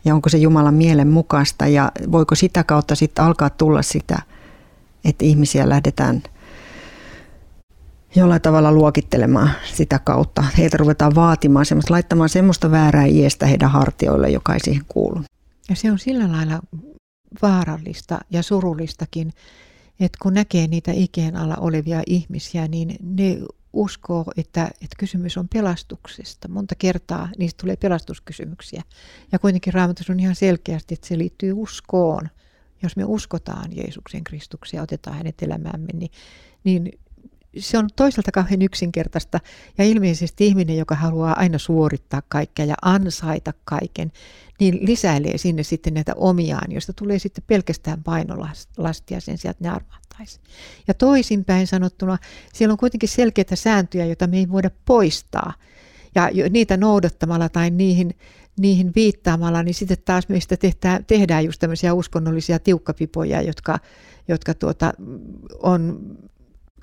ja 0.05 0.15
onko 0.15 0.29
se 0.29 0.37
Jumalan 0.37 0.73
mielen 0.73 1.07
mukaista 1.07 1.67
ja 1.67 1.91
voiko 2.11 2.35
sitä 2.35 2.63
kautta 2.63 2.95
sitten 2.95 3.25
alkaa 3.25 3.49
tulla 3.49 3.81
sitä, 3.81 4.21
että 5.05 5.25
ihmisiä 5.25 5.69
lähdetään 5.69 6.23
jollain 8.15 8.41
tavalla 8.41 8.71
luokittelemaan 8.71 9.51
sitä 9.73 9.99
kautta. 9.99 10.43
Heiltä 10.57 10.77
ruvetaan 10.77 11.15
vaatimaan 11.15 11.65
semmoista, 11.65 11.93
laittamaan 11.93 12.29
semmoista 12.29 12.71
väärää 12.71 13.05
iestä 13.05 13.45
heidän 13.45 13.71
hartioille, 13.71 14.29
joka 14.29 14.53
ei 14.53 14.59
siihen 14.59 14.85
kuulu. 14.87 15.21
Ja 15.69 15.75
se 15.75 15.91
on 15.91 15.99
sillä 15.99 16.31
lailla 16.31 16.59
vaarallista 17.41 18.19
ja 18.29 18.43
surullistakin, 18.43 19.33
että 19.99 20.17
kun 20.21 20.33
näkee 20.33 20.67
niitä 20.67 20.91
ikeen 20.95 21.35
alla 21.35 21.55
olevia 21.55 22.01
ihmisiä, 22.07 22.67
niin 22.67 22.95
ne 23.01 23.37
uskoo, 23.73 24.25
että, 24.37 24.65
että 24.65 24.95
kysymys 24.97 25.37
on 25.37 25.47
pelastuksesta. 25.53 26.47
Monta 26.47 26.75
kertaa 26.75 27.29
niistä 27.37 27.61
tulee 27.61 27.75
pelastuskysymyksiä. 27.75 28.83
Ja 29.31 29.39
kuitenkin 29.39 29.73
raamatus 29.73 30.09
on 30.09 30.19
ihan 30.19 30.35
selkeästi, 30.35 30.93
että 30.93 31.07
se 31.07 31.17
liittyy 31.17 31.53
uskoon. 31.55 32.29
Jos 32.83 32.95
me 32.95 33.05
uskotaan 33.05 33.77
Jeesuksen 33.77 34.23
Kristuksen 34.23 34.77
ja 34.77 34.83
otetaan 34.83 35.17
hänet 35.17 35.43
elämäämme, 35.43 35.93
niin, 35.93 36.11
niin 36.63 36.91
se 37.57 37.77
on 37.77 37.89
toisaalta 37.95 38.31
kauhean 38.31 38.61
yksinkertaista 38.61 39.39
ja 39.77 39.85
ilmeisesti 39.85 40.47
ihminen, 40.47 40.77
joka 40.77 40.95
haluaa 40.95 41.39
aina 41.39 41.57
suorittaa 41.57 42.21
kaikkea 42.27 42.65
ja 42.65 42.75
ansaita 42.81 43.53
kaiken, 43.65 44.11
niin 44.59 44.79
lisäilee 44.81 45.37
sinne 45.37 45.63
sitten 45.63 45.93
näitä 45.93 46.13
omiaan, 46.15 46.71
joista 46.71 46.93
tulee 46.93 47.19
sitten 47.19 47.43
pelkästään 47.47 48.03
painolastia 48.03 49.19
sen 49.19 49.37
sieltä 49.37 49.59
ne 49.61 49.69
armahtaisi. 49.69 50.39
Ja 50.87 50.93
toisinpäin 50.93 51.67
sanottuna, 51.67 52.17
siellä 52.53 52.71
on 52.71 52.77
kuitenkin 52.77 53.09
selkeitä 53.09 53.55
sääntöjä, 53.55 54.05
joita 54.05 54.27
me 54.27 54.37
ei 54.37 54.49
voida 54.49 54.71
poistaa. 54.85 55.53
Ja 56.15 56.29
niitä 56.49 56.77
noudattamalla 56.77 57.49
tai 57.49 57.69
niihin, 57.69 58.15
niihin 58.59 58.91
viittaamalla, 58.95 59.63
niin 59.63 59.73
sitten 59.73 59.97
taas 60.05 60.29
meistä 60.29 60.57
tehdään, 60.57 61.05
tehdään 61.05 61.45
just 61.45 61.59
tämmöisiä 61.59 61.93
uskonnollisia 61.93 62.59
tiukkapipoja, 62.59 63.41
jotka, 63.41 63.79
jotka 64.27 64.53
tuota, 64.53 64.93
on 65.63 65.99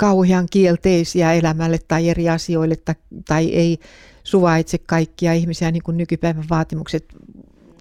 kauhean 0.01 0.47
kielteisiä 0.51 1.33
elämälle 1.33 1.79
tai 1.89 2.09
eri 2.09 2.29
asioille 2.29 2.77
tai, 2.77 2.95
tai 3.29 3.49
ei 3.49 3.79
suvaitse 4.25 4.79
kaikkia 4.79 5.33
ihmisiä 5.33 5.71
niin 5.71 5.83
kuin 5.83 5.97
nykypäivän 5.97 6.45
vaatimukset 6.51 7.05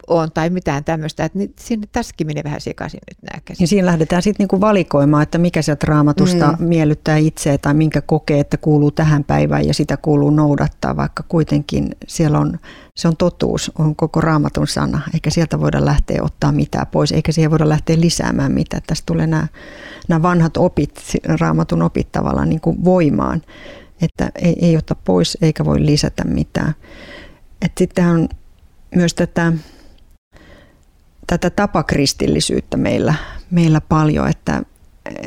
on 0.09 0.31
tai 0.31 0.49
mitään 0.49 0.83
tämmöistä. 0.83 1.25
Että 1.25 1.39
sinne 1.59 1.87
tässäkin 1.91 2.27
menee 2.27 2.43
vähän 2.43 2.61
sekaisin 2.61 2.99
nyt 3.09 3.17
nämä 3.21 3.41
Ja 3.59 3.67
siinä 3.67 3.85
lähdetään 3.85 4.21
sitten 4.21 4.43
niinku 4.43 4.61
valikoimaan, 4.61 5.23
että 5.23 5.37
mikä 5.37 5.61
sieltä 5.61 5.87
raamatusta 5.87 6.51
mm. 6.51 6.67
miellyttää 6.67 7.17
itseä 7.17 7.57
tai 7.57 7.73
minkä 7.73 8.01
kokee, 8.01 8.39
että 8.39 8.57
kuuluu 8.57 8.91
tähän 8.91 9.23
päivään 9.23 9.67
ja 9.67 9.73
sitä 9.73 9.97
kuuluu 9.97 10.29
noudattaa, 10.29 10.95
vaikka 10.95 11.23
kuitenkin 11.27 11.89
siellä 12.07 12.39
on, 12.39 12.59
se 12.95 13.07
on 13.07 13.17
totuus, 13.17 13.71
on 13.79 13.95
koko 13.95 14.21
raamatun 14.21 14.67
sana, 14.67 15.01
eikä 15.13 15.29
sieltä 15.29 15.59
voida 15.59 15.85
lähteä 15.85 16.23
ottaa 16.23 16.51
mitään 16.51 16.87
pois, 16.87 17.11
eikä 17.11 17.31
siihen 17.31 17.51
voida 17.51 17.69
lähteä 17.69 17.99
lisäämään 17.99 18.51
mitään. 18.51 18.83
Tästä 18.87 19.05
tulee 19.05 19.27
nämä, 19.27 19.47
nämä 20.07 20.21
vanhat 20.21 20.57
opit, 20.57 21.01
raamatun 21.39 21.81
opit 21.81 22.11
tavallaan 22.11 22.49
niin 22.49 22.61
kuin 22.61 22.83
voimaan, 22.83 23.41
että 24.01 24.31
ei, 24.35 24.55
ei 24.61 24.77
ota 24.77 24.95
pois 24.95 25.37
eikä 25.41 25.65
voi 25.65 25.85
lisätä 25.85 26.23
mitään. 26.23 26.73
Sitten 27.77 28.07
on 28.07 28.29
myös 28.95 29.13
tätä 29.13 29.53
tätä 31.29 31.49
tapakristillisyyttä 31.49 32.77
meillä, 32.77 33.13
meillä 33.51 33.81
paljon, 33.81 34.27
että, 34.29 34.63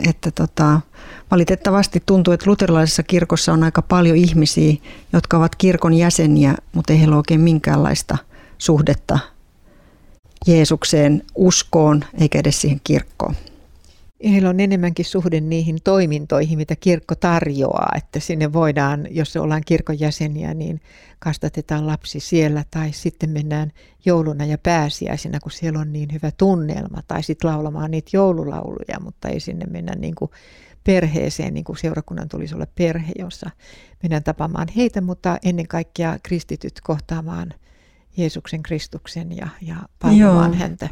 että 0.08 0.30
tota, 0.30 0.80
valitettavasti 1.30 2.02
tuntuu, 2.06 2.34
että 2.34 2.50
luterilaisessa 2.50 3.02
kirkossa 3.02 3.52
on 3.52 3.62
aika 3.62 3.82
paljon 3.82 4.16
ihmisiä, 4.16 4.74
jotka 5.12 5.36
ovat 5.36 5.56
kirkon 5.56 5.94
jäseniä, 5.94 6.54
mutta 6.72 6.92
ei 6.92 6.98
heillä 6.98 7.12
ole 7.12 7.18
oikein 7.18 7.40
minkäänlaista 7.40 8.18
suhdetta 8.58 9.18
Jeesukseen, 10.46 11.22
uskoon 11.34 12.04
eikä 12.20 12.38
edes 12.38 12.60
siihen 12.60 12.80
kirkkoon. 12.84 13.34
Heillä 14.24 14.50
on 14.50 14.60
enemmänkin 14.60 15.04
suhde 15.04 15.40
niihin 15.40 15.78
toimintoihin, 15.84 16.58
mitä 16.58 16.76
kirkko 16.76 17.14
tarjoaa, 17.14 17.92
että 17.96 18.20
sinne 18.20 18.52
voidaan, 18.52 19.06
jos 19.10 19.36
ollaan 19.36 19.62
kirkon 19.66 20.00
jäseniä, 20.00 20.54
niin 20.54 20.80
kastatetaan 21.18 21.86
lapsi 21.86 22.20
siellä 22.20 22.64
tai 22.70 22.92
sitten 22.92 23.30
mennään 23.30 23.72
jouluna 24.04 24.44
ja 24.44 24.58
pääsiäisenä, 24.58 25.38
kun 25.42 25.52
siellä 25.52 25.78
on 25.78 25.92
niin 25.92 26.12
hyvä 26.12 26.30
tunnelma 26.30 27.02
tai 27.08 27.22
sitten 27.22 27.50
laulamaan 27.50 27.90
niitä 27.90 28.10
joululauluja, 28.12 29.00
mutta 29.00 29.28
ei 29.28 29.40
sinne 29.40 29.66
mennä 29.66 29.94
niin 29.94 30.14
kuin 30.14 30.30
perheeseen, 30.84 31.54
niin 31.54 31.64
kuin 31.64 31.76
seurakunnan 31.76 32.28
tulisi 32.28 32.54
olla 32.54 32.66
perhe, 32.74 33.12
jossa 33.18 33.50
mennään 34.02 34.24
tapaamaan 34.24 34.68
heitä, 34.76 35.00
mutta 35.00 35.38
ennen 35.44 35.68
kaikkea 35.68 36.18
kristityt 36.22 36.80
kohtaamaan 36.82 37.54
Jeesuksen 38.16 38.62
Kristuksen 38.62 39.36
ja, 39.36 39.48
ja 39.60 39.76
palvomaan 39.98 40.54
häntä. 40.54 40.88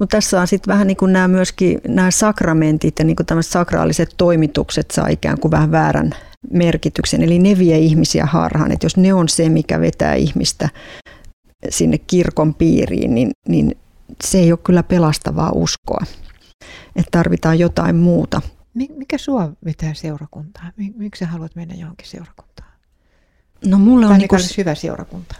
Mutta 0.00 0.16
tässä 0.16 0.40
on 0.40 0.46
sitten 0.46 0.72
vähän 0.72 0.86
niin 0.86 0.96
kuin 0.96 1.12
nämä 1.12 1.28
myöskin 1.28 1.80
nämä 1.88 2.10
sakramentit 2.10 2.98
ja 2.98 3.04
niin 3.04 3.16
kuin 3.16 3.26
tämmöiset 3.26 3.52
sakraaliset 3.52 4.14
toimitukset 4.16 4.90
saa 4.90 5.08
ikään 5.08 5.40
kuin 5.40 5.52
vähän 5.52 5.70
väärän 5.70 6.10
merkityksen. 6.50 7.22
Eli 7.22 7.38
ne 7.38 7.58
vie 7.58 7.78
ihmisiä 7.78 8.26
harhaan, 8.26 8.72
että 8.72 8.84
jos 8.84 8.96
ne 8.96 9.14
on 9.14 9.28
se, 9.28 9.48
mikä 9.48 9.80
vetää 9.80 10.14
ihmistä 10.14 10.68
sinne 11.68 11.98
kirkon 11.98 12.54
piiriin, 12.54 13.14
niin, 13.14 13.30
niin 13.48 13.76
se 14.24 14.38
ei 14.38 14.52
ole 14.52 14.58
kyllä 14.62 14.82
pelastavaa 14.82 15.50
uskoa. 15.54 16.04
Että 16.96 17.10
tarvitaan 17.10 17.58
jotain 17.58 17.96
muuta. 17.96 18.42
Mikä 18.74 19.18
sua 19.18 19.52
vetää 19.64 19.94
seurakuntaa? 19.94 20.72
Miksi 20.96 21.18
sä 21.18 21.26
haluat 21.26 21.54
mennä 21.56 21.74
johonkin 21.74 22.08
seurakuntaan? 22.08 22.72
No 23.66 23.78
mulla 23.78 24.06
on 24.06 24.12
tai 24.12 24.18
niin 24.18 24.28
kuin... 24.28 24.40
hyvä 24.56 24.74
seurakunta? 24.74 25.34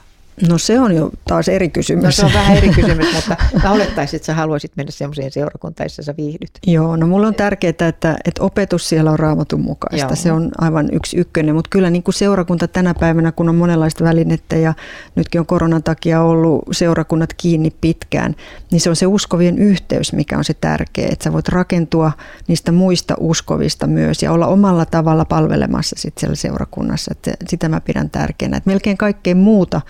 No 0.48 0.58
se 0.58 0.80
on 0.80 0.96
jo 0.96 1.10
taas 1.28 1.48
eri 1.48 1.68
kysymys. 1.68 2.04
No 2.04 2.10
se 2.10 2.24
on 2.24 2.32
vähän 2.32 2.56
eri 2.56 2.68
kysymys, 2.68 3.06
mutta 3.14 3.36
mä 3.62 3.72
olettaisin, 3.72 4.16
että 4.16 4.26
sä 4.26 4.34
haluaisit 4.34 4.72
mennä 4.76 4.92
semmoiseen 4.92 5.30
seurakuntaan, 5.30 5.84
jossa 5.84 6.02
sä 6.02 6.14
viihdyt. 6.16 6.50
Joo, 6.66 6.96
no 6.96 7.06
mulla 7.06 7.26
on 7.26 7.34
tärkeää, 7.34 7.70
että, 7.70 8.16
että 8.24 8.42
opetus 8.42 8.88
siellä 8.88 9.10
on 9.10 9.18
raamatun 9.18 9.60
mukaista. 9.60 10.06
Joo. 10.06 10.16
Se 10.16 10.32
on 10.32 10.50
aivan 10.58 10.88
yksi 10.92 11.16
ykkönen, 11.16 11.54
mutta 11.54 11.68
kyllä 11.70 11.90
niin 11.90 12.02
kuin 12.02 12.14
seurakunta 12.14 12.68
tänä 12.68 12.94
päivänä, 12.94 13.32
kun 13.32 13.48
on 13.48 13.54
monenlaista 13.54 14.04
välinettä 14.04 14.56
ja 14.56 14.74
nytkin 15.14 15.40
on 15.40 15.46
koronan 15.46 15.82
takia 15.82 16.22
ollut 16.22 16.62
seurakunnat 16.72 17.34
kiinni 17.36 17.70
pitkään, 17.80 18.34
niin 18.70 18.80
se 18.80 18.90
on 18.90 18.96
se 18.96 19.06
uskovien 19.06 19.58
yhteys, 19.58 20.12
mikä 20.12 20.38
on 20.38 20.44
se 20.44 20.54
tärkeä, 20.54 21.08
että 21.10 21.24
sä 21.24 21.32
voit 21.32 21.48
rakentua 21.48 22.12
niistä 22.48 22.72
muista 22.72 23.14
uskovista 23.18 23.86
myös 23.86 24.22
ja 24.22 24.32
olla 24.32 24.46
omalla 24.46 24.86
tavalla 24.86 25.24
palvelemassa 25.24 25.96
sit 25.98 26.18
siellä 26.18 26.36
seurakunnassa. 26.36 27.12
Että 27.12 27.32
sitä 27.48 27.68
mä 27.68 27.80
pidän 27.80 28.10
tärkeänä. 28.10 28.56
Että 28.56 28.70
melkein 28.70 28.96
kaikkea 28.96 29.34
muuta 29.34 29.80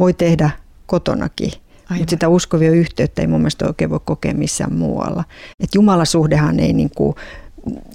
voi 0.00 0.14
tehdä 0.14 0.50
kotonakin. 0.86 1.52
Mutta 1.90 2.10
sitä 2.10 2.28
uskovia 2.28 2.70
yhteyttä 2.70 3.22
ei 3.22 3.28
mun 3.28 3.40
mielestä 3.40 3.66
oikein 3.66 3.90
voi 3.90 4.00
kokea 4.04 4.34
missään 4.34 4.74
muualla. 4.74 5.24
Et 5.60 5.74
Jumalasuhdehan 5.74 6.60
ei 6.60 6.72
niin 6.72 6.90
kuin 6.96 7.14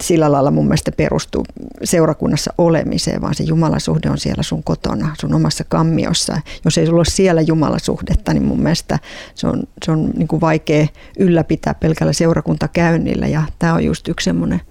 sillä 0.02 0.32
lailla 0.32 0.52
mun 0.52 0.66
mielestä 0.66 0.92
perustu 0.92 1.44
seurakunnassa 1.84 2.54
olemiseen, 2.58 3.22
vaan 3.22 3.36
se 3.36 3.44
Jumalasuhde 3.44 4.10
on 4.10 4.18
siellä 4.18 4.44
sun 4.44 4.64
kotona, 4.64 5.16
sun 5.20 5.34
omassa 5.34 5.64
kammiossa. 5.64 6.42
Jos 6.66 6.78
ei 6.78 6.86
sulla 6.86 7.00
ole 7.00 7.06
siellä 7.06 7.42
Jumalasuhdetta, 7.42 8.34
niin 8.34 8.46
mun 8.46 8.62
mielestä 8.62 9.00
se 9.36 9.48
on, 9.48 9.64
se 9.86 9.92
on 9.92 10.10
niin 10.18 10.28
kuin 10.28 10.42
vaikea 10.42 10.88
ylläpitää 11.20 11.74
pelkällä 11.74 12.14
seurakuntakäynnillä. 12.14 13.28
Ja 13.28 13.44
tämä 13.60 13.74
on 13.74 13.86
just 13.86 14.08
yksi 14.08 14.26
semmoinen 14.26 14.62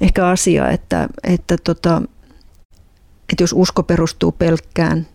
ehkä 0.00 0.26
asia, 0.26 0.70
että, 0.70 1.08
että, 1.24 1.56
tota, 1.64 2.02
että 3.32 3.42
jos 3.42 3.54
usko 3.56 3.82
perustuu 3.82 4.32
pelkkään 4.32 5.06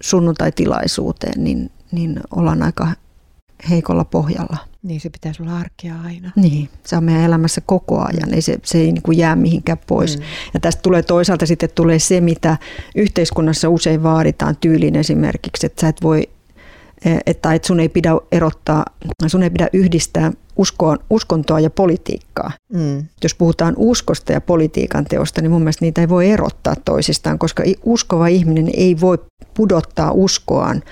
sunnuntaitilaisuuteen, 0.00 1.44
niin, 1.44 1.70
niin 1.92 2.20
ollaan 2.30 2.62
aika 2.62 2.88
heikolla 3.70 4.04
pohjalla. 4.04 4.56
Niin 4.82 5.00
se 5.00 5.10
pitäisi 5.10 5.42
olla 5.42 5.58
arkea 5.58 5.94
aina. 6.04 6.30
Niin, 6.36 6.68
se 6.86 6.96
on 6.96 7.04
meidän 7.04 7.22
elämässä 7.22 7.60
koko 7.66 8.00
ajan, 8.00 8.34
ei 8.34 8.42
se, 8.42 8.58
se 8.64 8.78
ei 8.78 8.92
niin 8.92 9.02
kuin 9.02 9.18
jää 9.18 9.36
mihinkään 9.36 9.78
pois. 9.86 10.18
Mm. 10.18 10.24
Ja 10.54 10.60
tästä 10.60 10.82
tulee 10.82 11.02
toisaalta 11.02 11.46
sitten 11.46 11.68
tulee 11.74 11.98
se, 11.98 12.20
mitä 12.20 12.56
yhteiskunnassa 12.94 13.68
usein 13.68 14.02
vaaditaan 14.02 14.56
tyyliin 14.60 14.96
esimerkiksi, 14.96 15.66
että 15.66 15.80
sä 15.80 15.88
et 15.88 16.02
voi 16.02 16.28
Eh, 17.04 17.18
että 17.26 17.54
et 17.54 17.64
sun 17.64 17.80
ei 17.80 17.88
pidä 17.88 18.10
erottaa, 18.32 18.84
sun 19.26 19.42
ei 19.42 19.50
pidä 19.50 19.68
yhdistää 19.72 20.32
uskoon, 20.56 20.98
uskontoa 21.10 21.60
ja 21.60 21.70
politiikkaa. 21.70 22.50
Mm. 22.72 23.04
Jos 23.22 23.34
puhutaan 23.34 23.74
uskosta 23.76 24.32
ja 24.32 24.40
politiikan 24.40 25.04
teosta, 25.04 25.42
niin 25.42 25.50
mun 25.50 25.62
mielestä 25.62 25.84
niitä 25.84 26.00
ei 26.00 26.08
voi 26.08 26.30
erottaa 26.30 26.74
toisistaan, 26.84 27.38
koska 27.38 27.62
uskova 27.84 28.26
ihminen 28.26 28.70
ei 28.76 29.00
voi 29.00 29.18
pudottaa 29.54 30.12
uskoaan 30.12 30.82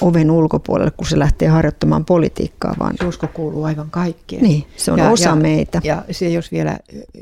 oven 0.00 0.30
ulkopuolelle, 0.30 0.90
kun 0.90 1.06
se 1.06 1.18
lähtee 1.18 1.48
harjoittamaan 1.48 2.04
politiikkaa. 2.04 2.74
Vaan... 2.78 2.94
Se 2.98 3.06
usko 3.06 3.26
kuuluu 3.26 3.64
aivan 3.64 3.90
kaikkeen. 3.90 4.42
Niin, 4.42 4.64
se 4.76 4.92
on 4.92 4.98
ja, 4.98 5.10
osa 5.10 5.28
ja, 5.28 5.36
meitä. 5.36 5.80
Ja 5.84 6.04
se, 6.10 6.28
jos 6.28 6.52
vielä 6.52 6.78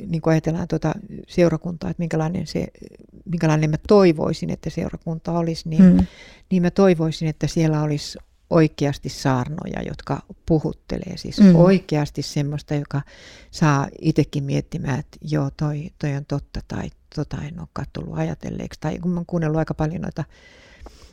niin 0.06 0.22
ajatellaan 0.26 0.68
tuota 0.68 0.92
seurakuntaa, 1.28 1.90
että 1.90 2.00
minkälainen, 2.00 2.46
se, 2.46 2.66
minkälainen 3.24 3.70
mä 3.70 3.76
toivoisin, 3.88 4.50
että 4.50 4.70
seurakunta 4.70 5.32
olisi, 5.32 5.68
niin, 5.68 5.82
mm. 5.82 6.06
niin 6.50 6.62
mä 6.62 6.70
toivoisin, 6.70 7.28
että 7.28 7.46
siellä 7.46 7.82
olisi 7.82 8.18
oikeasti 8.52 9.08
saarnoja, 9.08 9.82
jotka 9.86 10.22
puhuttelee. 10.46 11.16
Siis 11.16 11.40
mm. 11.40 11.56
oikeasti 11.56 12.22
semmoista, 12.22 12.74
joka 12.74 13.02
saa 13.50 13.88
itsekin 14.00 14.44
miettimään, 14.44 14.98
että 15.00 15.18
joo, 15.22 15.50
toi, 15.56 15.90
toi 15.98 16.16
on 16.16 16.24
totta 16.24 16.60
tai 16.68 16.90
tota 17.14 17.36
en 17.36 17.60
ole 17.60 17.86
tullut 17.92 18.18
ajatelleeksi. 18.18 18.80
Tai 18.80 18.98
kun 18.98 19.10
mä 19.10 19.16
oon 19.16 19.26
kuunnellut 19.26 19.58
aika 19.58 19.74
paljon 19.74 20.02
noita 20.02 20.24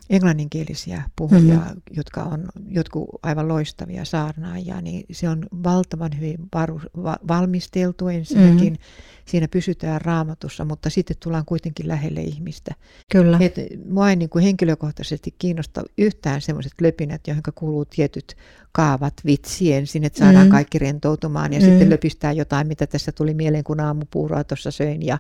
englanninkielisiä 0.10 1.04
puhujia, 1.16 1.56
mm-hmm. 1.56 1.82
jotka 1.92 2.24
on 2.24 2.50
jotkut 2.68 3.10
aivan 3.24 3.48
loistavia 3.48 4.06
saarnaajia, 4.06 4.82
niin 4.82 5.06
se 5.12 5.30
on 5.30 5.48
valtavan 5.64 6.12
hyvin 6.16 6.38
varu, 6.54 6.82
va, 7.04 7.18
valmisteltu 7.28 8.08
ensinnäkin. 8.08 8.74
Mm-hmm. 8.74 9.19
Siinä 9.30 9.48
pysytään 9.48 10.02
raamatussa, 10.02 10.66
mutta 10.66 10.90
sitten 10.90 11.18
tullaan 11.20 11.46
kuitenkin 11.46 11.88
lähelle 11.88 12.22
ihmistä. 12.22 12.76
Kyllä. 13.12 13.38
Et 13.42 13.56
mua 13.90 14.10
ei 14.10 14.16
niin 14.16 14.30
kuin 14.30 14.44
henkilökohtaisesti 14.44 15.36
kiinnosta 15.38 15.84
yhtään 15.98 16.42
sellaiset 16.42 16.74
löpinät, 16.82 17.28
joihin 17.28 17.44
kuuluu 17.56 17.86
tietyt 17.86 18.36
kaavat 18.72 19.14
vitsien, 19.26 19.88
sinne 19.88 20.08
että 20.08 20.20
saadaan 20.20 20.48
mm. 20.48 20.52
kaikki 20.52 20.80
rentoutumaan 20.80 21.54
ja 21.54 21.60
mm. 21.60 21.66
sitten 21.66 21.90
löpistää 21.90 22.32
jotain, 22.32 22.68
mitä 22.68 22.88
tässä 22.88 23.12
tuli 23.12 23.34
mieleen, 23.34 23.64
kun 23.64 23.80
aamupuuroa 23.80 24.44
tuossa 24.44 24.72
söin. 24.72 25.06
Ja 25.06 25.18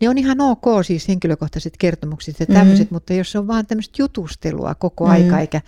ne 0.00 0.08
on 0.08 0.18
ihan 0.18 0.40
ok 0.40 0.64
siis 0.82 1.08
henkilökohtaiset 1.08 1.74
kertomukset 1.78 2.40
ja 2.40 2.46
tämmöiset, 2.46 2.90
mm. 2.90 2.94
mutta 2.94 3.12
jos 3.12 3.32
se 3.32 3.38
on 3.38 3.46
vaan 3.46 3.66
tämmöistä 3.66 4.02
jutustelua 4.02 4.74
koko 4.74 5.04
mm. 5.04 5.10
aika, 5.10 5.38
eikä, 5.38 5.60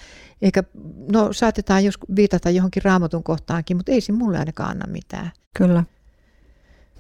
eikä, 0.43 0.65
no 1.13 1.33
saatetaan 1.33 1.85
jos 1.85 1.99
viitata 2.17 2.51
johonkin 2.51 2.83
raamatun 2.83 3.23
kohtaankin, 3.23 3.77
mutta 3.77 3.93
ei 3.93 4.01
se 4.01 4.13
mulle 4.13 4.39
ainakaan 4.39 4.71
anna 4.71 4.87
mitään. 4.87 5.31
Kyllä. 5.57 5.85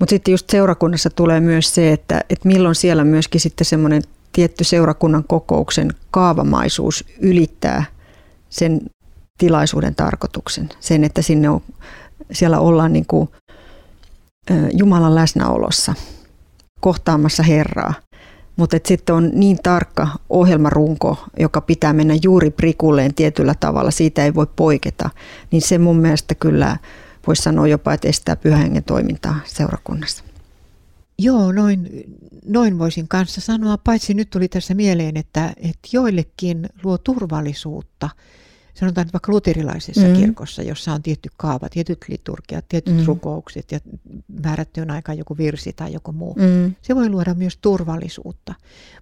Mutta 0.00 0.10
sitten 0.10 0.32
just 0.32 0.50
seurakunnassa 0.50 1.10
tulee 1.10 1.40
myös 1.40 1.74
se, 1.74 1.92
että, 1.92 2.20
että 2.30 2.48
milloin 2.48 2.74
siellä 2.74 3.04
myöskin 3.04 3.40
sitten 3.40 3.64
semmoinen 3.64 4.02
tietty 4.32 4.64
seurakunnan 4.64 5.24
kokouksen 5.28 5.90
kaavamaisuus 6.10 7.04
ylittää 7.20 7.84
sen 8.50 8.80
tilaisuuden 9.38 9.94
tarkoituksen. 9.94 10.68
Sen, 10.80 11.04
että 11.04 11.22
sinne 11.22 11.48
on, 11.48 11.60
siellä 12.32 12.58
ollaan 12.58 12.92
niin 12.92 13.06
kuin 13.06 13.28
Jumalan 14.72 15.14
läsnäolossa 15.14 15.94
kohtaamassa 16.80 17.42
Herraa. 17.42 17.94
Mutta 18.56 18.76
sitten 18.84 19.14
on 19.14 19.30
niin 19.34 19.58
tarkka 19.62 20.08
ohjelmarunko, 20.30 21.24
joka 21.38 21.60
pitää 21.60 21.92
mennä 21.92 22.14
juuri 22.22 22.50
prikulleen 22.50 23.14
tietyllä 23.14 23.54
tavalla, 23.60 23.90
siitä 23.90 24.24
ei 24.24 24.34
voi 24.34 24.46
poiketa, 24.56 25.10
niin 25.50 25.62
se 25.62 25.78
mun 25.78 25.96
mielestä 25.96 26.34
kyllä 26.34 26.76
voisi 27.26 27.42
sanoa 27.42 27.66
jopa, 27.66 27.92
että 27.92 28.09
estää 28.09 28.37
pyhän 28.37 28.83
toimintaa 28.87 29.40
seurakunnassa. 29.44 30.24
Joo, 31.18 31.52
noin, 31.52 31.88
noin 32.46 32.78
voisin 32.78 33.09
kanssa 33.09 33.40
sanoa, 33.40 33.78
paitsi 33.78 34.14
nyt 34.14 34.30
tuli 34.30 34.48
tässä 34.48 34.74
mieleen, 34.74 35.16
että, 35.16 35.52
että 35.56 35.88
joillekin 35.92 36.68
luo 36.83 36.98
turvallisuutta– 36.98 38.09
sanotaan 38.80 39.02
että 39.02 39.12
vaikka 39.12 39.33
luterilaisessa 39.33 40.09
mm. 40.09 40.14
kirkossa, 40.14 40.62
jossa 40.62 40.92
on 40.92 41.02
tietty 41.02 41.28
kaava, 41.37 41.68
tietyt 41.68 41.98
liturgiat, 42.09 42.68
tietyt 42.68 42.96
mm. 42.96 43.04
rukoukset 43.04 43.72
ja 43.72 43.80
määrättyyn 44.42 44.90
aikaan 44.90 45.18
joku 45.18 45.37
virsi 45.37 45.72
tai 45.72 45.92
joku 45.92 46.12
muu. 46.12 46.35
Mm. 46.35 46.74
Se 46.83 46.96
voi 46.96 47.09
luoda 47.09 47.35
myös 47.35 47.56
turvallisuutta. 47.56 48.54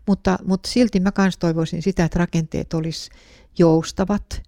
Mutta, 0.07 0.38
mutta 0.44 0.68
silti 0.68 1.00
mä 1.00 1.12
myös 1.18 1.38
toivoisin 1.38 1.83
sitä, 1.83 2.04
että 2.04 2.18
rakenteet 2.18 2.74
olisi 2.74 3.11
joustavat, 3.59 4.42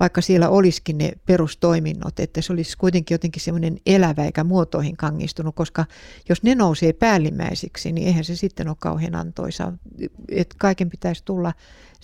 vaikka 0.00 0.20
siellä 0.20 0.48
olisikin 0.48 0.98
ne 0.98 1.12
perustoiminnot, 1.26 2.20
että 2.20 2.42
se 2.42 2.52
olisi 2.52 2.78
kuitenkin 2.78 3.14
jotenkin 3.14 3.42
semmoinen 3.42 3.78
elävä 3.86 4.24
eikä 4.24 4.44
muotoihin 4.44 4.96
kangistunut, 4.96 5.54
koska 5.54 5.84
jos 6.28 6.42
ne 6.42 6.54
nousee 6.54 6.92
päällimmäisiksi, 6.92 7.92
niin 7.92 8.06
eihän 8.06 8.24
se 8.24 8.36
sitten 8.36 8.68
ole 8.68 8.76
kauhean 8.80 9.14
antoisa. 9.14 9.72
Että 10.28 10.56
kaiken 10.58 10.90
pitäisi 10.90 11.22
tulla 11.24 11.52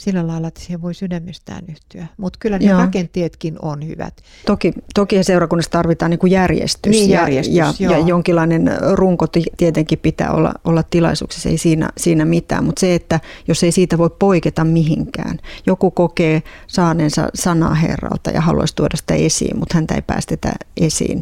sillä 0.00 0.26
lailla, 0.26 0.48
että 0.48 0.60
siihen 0.60 0.82
voi 0.82 0.94
sydämestään 0.94 1.64
yhtyä. 1.68 2.06
Mutta 2.16 2.38
kyllä 2.42 2.58
ne 2.58 2.64
Joo. 2.64 2.78
rakenteetkin 2.78 3.56
on 3.62 3.86
hyvät. 3.86 4.14
Toki, 4.46 4.72
toki 4.94 5.24
seurakunnassa 5.24 5.70
tarvitaan 5.70 6.10
niin 6.10 6.18
kuin 6.18 6.30
järjestys, 6.30 6.92
niin, 6.92 7.10
ja, 7.10 7.20
järjestys 7.20 7.56
ja, 7.56 7.74
ja, 7.78 7.90
ja 7.90 7.98
jonkinlainen 7.98 8.70
runko 8.92 9.26
tietenkin 9.56 9.98
pitää 9.98 10.32
olla, 10.32 10.54
olla 10.64 10.82
tilaisuuksessa, 10.82 11.48
ei 11.48 11.58
siinä, 11.58 11.88
siinä 11.96 12.24
mitään. 12.24 12.64
Mutta 12.64 12.80
se, 12.80 12.94
että 12.94 13.20
jos 13.48 13.64
ei 13.64 13.72
siitä 13.72 13.98
voi 13.98 14.10
poiketa 14.18 14.64
mihinkään, 14.64 15.38
joku 15.66 15.90
kokee 15.90 16.42
saaneensa 16.66 17.28
sanaa 17.34 17.74
Herralta 17.80 18.30
ja 18.30 18.40
haluaisi 18.40 18.76
tuoda 18.76 18.96
sitä 18.96 19.14
esiin, 19.14 19.58
mutta 19.58 19.74
häntä 19.74 19.94
ei 19.94 20.02
päästetä 20.02 20.52
esiin, 20.76 21.20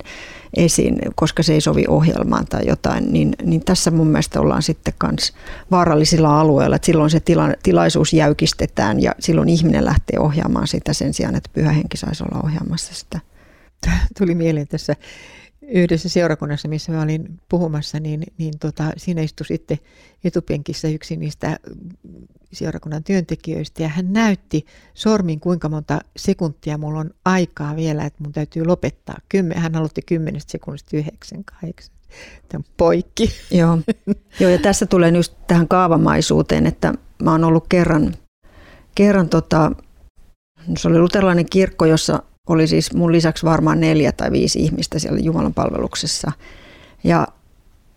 esiin, 0.57 0.99
koska 1.15 1.43
se 1.43 1.53
ei 1.53 1.61
sovi 1.61 1.85
ohjelmaan 1.89 2.47
tai 2.47 2.67
jotain, 2.67 3.13
niin, 3.13 3.35
niin 3.43 3.65
tässä 3.65 3.91
mun 3.91 4.07
mielestä 4.07 4.41
ollaan 4.41 4.63
sitten 4.63 4.95
myös 5.03 5.33
vaarallisilla 5.71 6.41
alueilla, 6.41 6.77
että 6.77 6.87
silloin 6.87 7.11
se 7.11 7.21
tila, 7.21 7.49
tilaisuus 7.63 8.13
jäykistetään 8.13 9.03
ja 9.03 9.15
silloin 9.19 9.49
ihminen 9.49 9.85
lähtee 9.85 10.19
ohjaamaan 10.19 10.69
sitä 10.69 10.93
sen 10.93 11.15
sijaan, 11.15 11.35
että 11.35 11.51
pyhä 11.53 11.73
henki 11.73 11.97
saisi 11.97 12.25
olla 12.25 12.43
ohjaamassa 12.45 12.95
sitä. 12.95 13.21
Tuli 14.19 14.35
mieleen 14.35 14.69
tässä 14.69 14.97
yhdessä 15.69 16.09
seurakunnassa, 16.09 16.69
missä 16.69 16.93
mä 16.93 17.03
olin 17.03 17.41
puhumassa, 17.49 18.01
niin, 18.01 18.23
niin 18.39 18.59
tota, 18.59 18.93
siinä 18.97 19.23
istui 19.23 19.47
sitten 19.47 19.79
etupenkissä 20.25 20.89
yksi 20.89 21.17
niistä 21.17 21.59
seurakunnan 22.53 23.05
työntekijöistä 23.05 23.83
ja 23.83 23.89
hän 23.89 24.13
näytti 24.13 24.67
sormin 24.95 25.41
kuinka 25.41 25.69
monta 25.69 25.99
sekuntia 26.17 26.79
mulla 26.79 27.01
on 27.01 27.11
aikaa 27.25 27.77
vielä, 27.77 28.05
että 28.05 28.23
mun 28.23 28.33
täytyy 28.33 28.65
lopettaa. 28.67 29.17
Kymmen, 29.29 29.59
hän 29.59 29.77
aloitti 29.77 30.03
kymmenestä 30.03 30.53
sekunnista 30.53 30.97
yhdeksän, 30.97 31.45
kahdeksan. 31.45 31.95
Tämä 32.49 32.65
poikki. 32.77 33.31
Joo. 33.51 33.79
Joo, 34.41 34.51
ja 34.51 34.59
tässä 34.59 34.87
tulee 34.87 35.11
just 35.11 35.35
tähän 35.47 35.69
kaavamaisuuteen, 35.69 36.67
että 36.67 36.95
mä 37.23 37.33
oon 37.33 37.45
ollut 37.45 37.65
kerran, 37.69 38.15
kerran 38.95 39.29
tota, 39.29 39.73
se 40.79 40.89
oli 40.89 40.99
luterilainen 40.99 41.47
kirkko, 41.51 41.85
jossa 41.85 42.23
oli 42.49 42.67
siis 42.67 42.95
mun 42.95 43.13
lisäksi 43.13 43.47
varmaan 43.47 43.81
neljä 43.81 44.13
tai 44.13 44.33
viisi 44.33 44.59
ihmistä 44.61 44.99
siellä 44.99 45.19
Jumalan 45.19 45.55
palveluksessa. 45.55 46.33
Ja, 47.05 47.27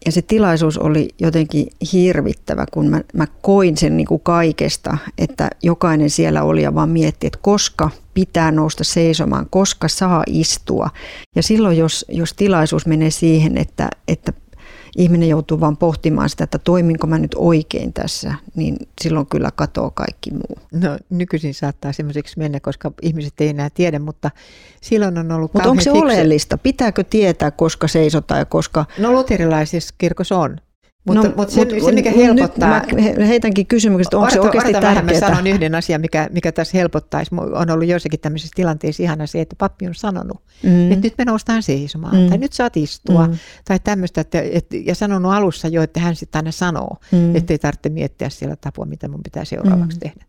ja 0.05 0.11
se 0.11 0.21
tilaisuus 0.21 0.77
oli 0.77 1.09
jotenkin 1.19 1.67
hirvittävä, 1.93 2.65
kun 2.71 2.89
mä, 2.89 3.01
mä 3.13 3.27
koin 3.41 3.77
sen 3.77 3.97
niin 3.97 4.07
kuin 4.07 4.21
kaikesta, 4.23 4.97
että 5.17 5.49
jokainen 5.63 6.09
siellä 6.09 6.43
oli 6.43 6.63
ja 6.63 6.75
vaan 6.75 6.89
mietti, 6.89 7.27
että 7.27 7.39
koska 7.41 7.89
pitää 8.13 8.51
nousta 8.51 8.83
seisomaan, 8.83 9.47
koska 9.49 9.87
saa 9.87 10.23
istua. 10.27 10.89
Ja 11.35 11.43
silloin, 11.43 11.77
jos, 11.77 12.05
jos 12.09 12.33
tilaisuus 12.33 12.85
menee 12.85 13.09
siihen, 13.09 13.57
että, 13.57 13.89
että 14.07 14.33
ihminen 14.97 15.29
joutuu 15.29 15.59
vaan 15.59 15.77
pohtimaan 15.77 16.29
sitä, 16.29 16.43
että 16.43 16.57
toiminko 16.57 17.07
mä 17.07 17.19
nyt 17.19 17.35
oikein 17.35 17.93
tässä, 17.93 18.33
niin 18.55 18.77
silloin 19.01 19.25
kyllä 19.25 19.51
katoaa 19.55 19.91
kaikki 19.91 20.31
muu. 20.31 20.57
No 20.71 20.97
nykyisin 21.09 21.53
saattaa 21.53 21.93
semmoiseksi 21.93 22.39
mennä, 22.39 22.59
koska 22.59 22.91
ihmiset 23.01 23.33
ei 23.39 23.47
enää 23.47 23.69
tiedä, 23.69 23.99
mutta 23.99 24.31
silloin 24.81 25.17
on 25.17 25.31
ollut 25.31 25.53
Mutta 25.53 25.69
onko 25.69 25.81
se 25.81 25.91
fiksu... 25.91 26.05
oleellista? 26.05 26.57
Pitääkö 26.57 27.03
tietää, 27.03 27.51
koska 27.51 27.87
seisotaan 27.87 28.39
ja 28.39 28.45
koska... 28.45 28.85
No 28.99 29.11
luterilaisessa 29.11 29.95
kirkossa 29.97 30.37
on. 30.37 30.57
Mutta, 31.05 31.27
no, 31.27 31.33
mutta 31.37 31.53
se, 31.53 31.65
mut, 31.65 31.85
se, 31.85 31.91
mikä 31.91 32.11
helpottaa... 32.11 32.81
Nyt 32.93 33.17
mä 33.17 33.25
heitänkin 33.25 33.67
kysymyksen, 33.67 34.07
että 34.07 34.17
onko 34.17 34.29
se 34.29 34.39
oikeasti 34.39 34.71
tärkeää? 34.71 34.93
Vähän, 34.95 35.05
mä 35.05 35.13
sanon 35.13 35.47
yhden 35.47 35.75
asian, 35.75 36.01
mikä, 36.01 36.29
mikä 36.31 36.51
tässä 36.51 36.77
helpottaisi. 36.77 37.31
On 37.35 37.69
ollut 37.69 37.87
joissakin 37.87 38.19
tämmöisissä 38.19 38.53
tilanteissa 38.55 39.03
ihana 39.03 39.27
se, 39.27 39.41
että 39.41 39.55
pappi 39.57 39.87
on 39.87 39.95
sanonut, 39.95 40.41
mm. 40.63 40.91
että 40.91 41.05
nyt 41.05 41.13
me 41.17 41.25
noustaan 41.25 41.63
seisomaan, 41.63 42.15
mm. 42.15 42.29
tai 42.29 42.37
nyt 42.37 42.53
saat 42.53 42.77
istua, 42.77 43.27
mm. 43.27 43.37
tai 43.65 43.79
tämmöistä. 43.83 44.21
Että, 44.21 44.41
että, 44.51 44.77
ja 44.85 44.95
sanonut 44.95 45.33
alussa 45.33 45.67
jo, 45.67 45.81
että 45.81 45.99
hän 45.99 46.15
sitten 46.15 46.39
aina 46.39 46.51
sanoo, 46.51 46.97
mm. 47.11 47.35
ettei 47.35 47.59
tarvitse 47.59 47.89
miettiä 47.89 48.29
siellä 48.29 48.55
tapua, 48.55 48.85
mitä 48.85 49.07
mun 49.07 49.23
pitää 49.23 49.45
seuraavaksi 49.45 49.97
mm. 49.97 49.99
tehdä. 49.99 50.25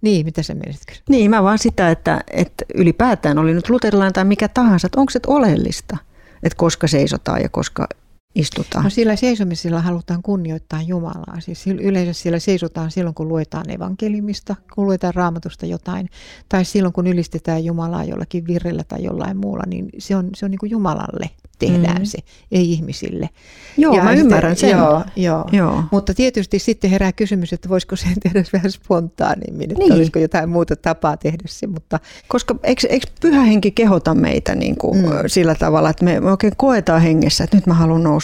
Niin, 0.00 0.26
mitä 0.26 0.42
sä 0.42 0.54
mielitkö? 0.54 0.92
Niin, 1.08 1.30
mä 1.30 1.42
vaan 1.42 1.58
sitä, 1.58 1.90
että, 1.90 2.20
että 2.30 2.64
ylipäätään 2.74 3.38
oli 3.38 3.54
nyt 3.54 3.70
luterilainen 3.70 4.12
tai 4.12 4.24
mikä 4.24 4.48
tahansa, 4.48 4.86
että 4.86 5.00
onko 5.00 5.10
se 5.10 5.20
oleellista, 5.26 5.96
että 6.42 6.56
koska 6.56 6.86
seisotaan 6.86 7.42
ja 7.42 7.48
koska 7.48 7.88
istutaan? 8.34 8.84
No 8.84 8.90
sillä 8.90 9.16
seisomisella 9.16 9.80
halutaan 9.80 10.22
kunnioittaa 10.22 10.82
Jumalaa. 10.82 11.40
Siis 11.40 11.66
yleensä 11.66 12.12
siellä 12.12 12.38
seisotaan 12.38 12.90
silloin, 12.90 13.14
kun 13.14 13.28
luetaan 13.28 13.70
evankelimista, 13.70 14.56
kun 14.74 14.86
luetaan 14.86 15.14
raamatusta 15.14 15.66
jotain, 15.66 16.08
tai 16.48 16.64
silloin, 16.64 16.92
kun 16.92 17.06
ylistetään 17.06 17.64
Jumalaa 17.64 18.04
jollakin 18.04 18.46
virrellä 18.46 18.84
tai 18.88 19.04
jollain 19.04 19.36
muulla, 19.36 19.62
niin 19.66 19.88
se 19.98 20.16
on, 20.16 20.30
se 20.34 20.44
on 20.44 20.50
niin 20.50 20.58
kuin 20.58 20.70
Jumalalle 20.70 21.30
tehdään 21.58 21.98
mm. 21.98 22.04
se, 22.04 22.18
ei 22.52 22.72
ihmisille. 22.72 23.28
Joo, 23.76 23.96
ja 23.96 24.02
mä 24.02 24.10
sitten, 24.10 24.26
ymmärrän 24.26 24.56
sen. 24.56 24.70
Joo, 24.70 25.04
joo. 25.16 25.48
joo. 25.52 25.82
Mutta 25.90 26.14
tietysti 26.14 26.58
sitten 26.58 26.90
herää 26.90 27.12
kysymys, 27.12 27.52
että 27.52 27.68
voisiko 27.68 27.96
sen 27.96 28.14
tehdä 28.22 28.44
vähän 28.52 28.70
spontaanimmin, 28.70 29.70
että 29.70 29.84
niin. 29.84 29.92
olisiko 29.92 30.18
jotain 30.18 30.48
muuta 30.48 30.76
tapaa 30.76 31.16
tehdä 31.16 31.42
se. 31.46 31.66
Mutta... 31.66 32.00
Koska 32.28 32.56
eikö, 32.62 32.86
eikö 32.90 33.06
pyhä 33.20 33.42
henki 33.42 33.70
kehota 33.70 34.14
meitä 34.14 34.54
niin 34.54 34.76
kuin 34.76 34.98
mm. 34.98 35.10
sillä 35.26 35.54
tavalla, 35.54 35.90
että 35.90 36.04
me 36.04 36.20
oikein 36.20 36.52
koetaan 36.56 37.02
hengessä, 37.02 37.44
että 37.44 37.56
nyt 37.56 37.66
mä 37.66 37.74
haluan 37.74 38.02
nousta 38.02 38.23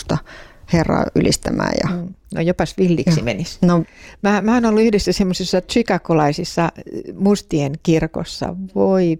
Herraa 0.72 1.04
ylistämään. 1.14 1.72
Ja... 1.84 1.96
Mm. 1.96 2.14
No 2.34 2.40
jopas 2.40 2.78
villiksi 2.78 3.22
menisi. 3.22 3.58
No. 3.62 3.84
Mä, 4.22 4.40
mä 4.40 4.54
oon 4.54 4.64
ollut 4.64 4.82
yhdessä 4.82 5.12
semmoisessa 5.12 5.60
chicagolaisissa 5.60 6.72
mustien 7.14 7.72
kirkossa. 7.82 8.56
Voi 8.74 9.18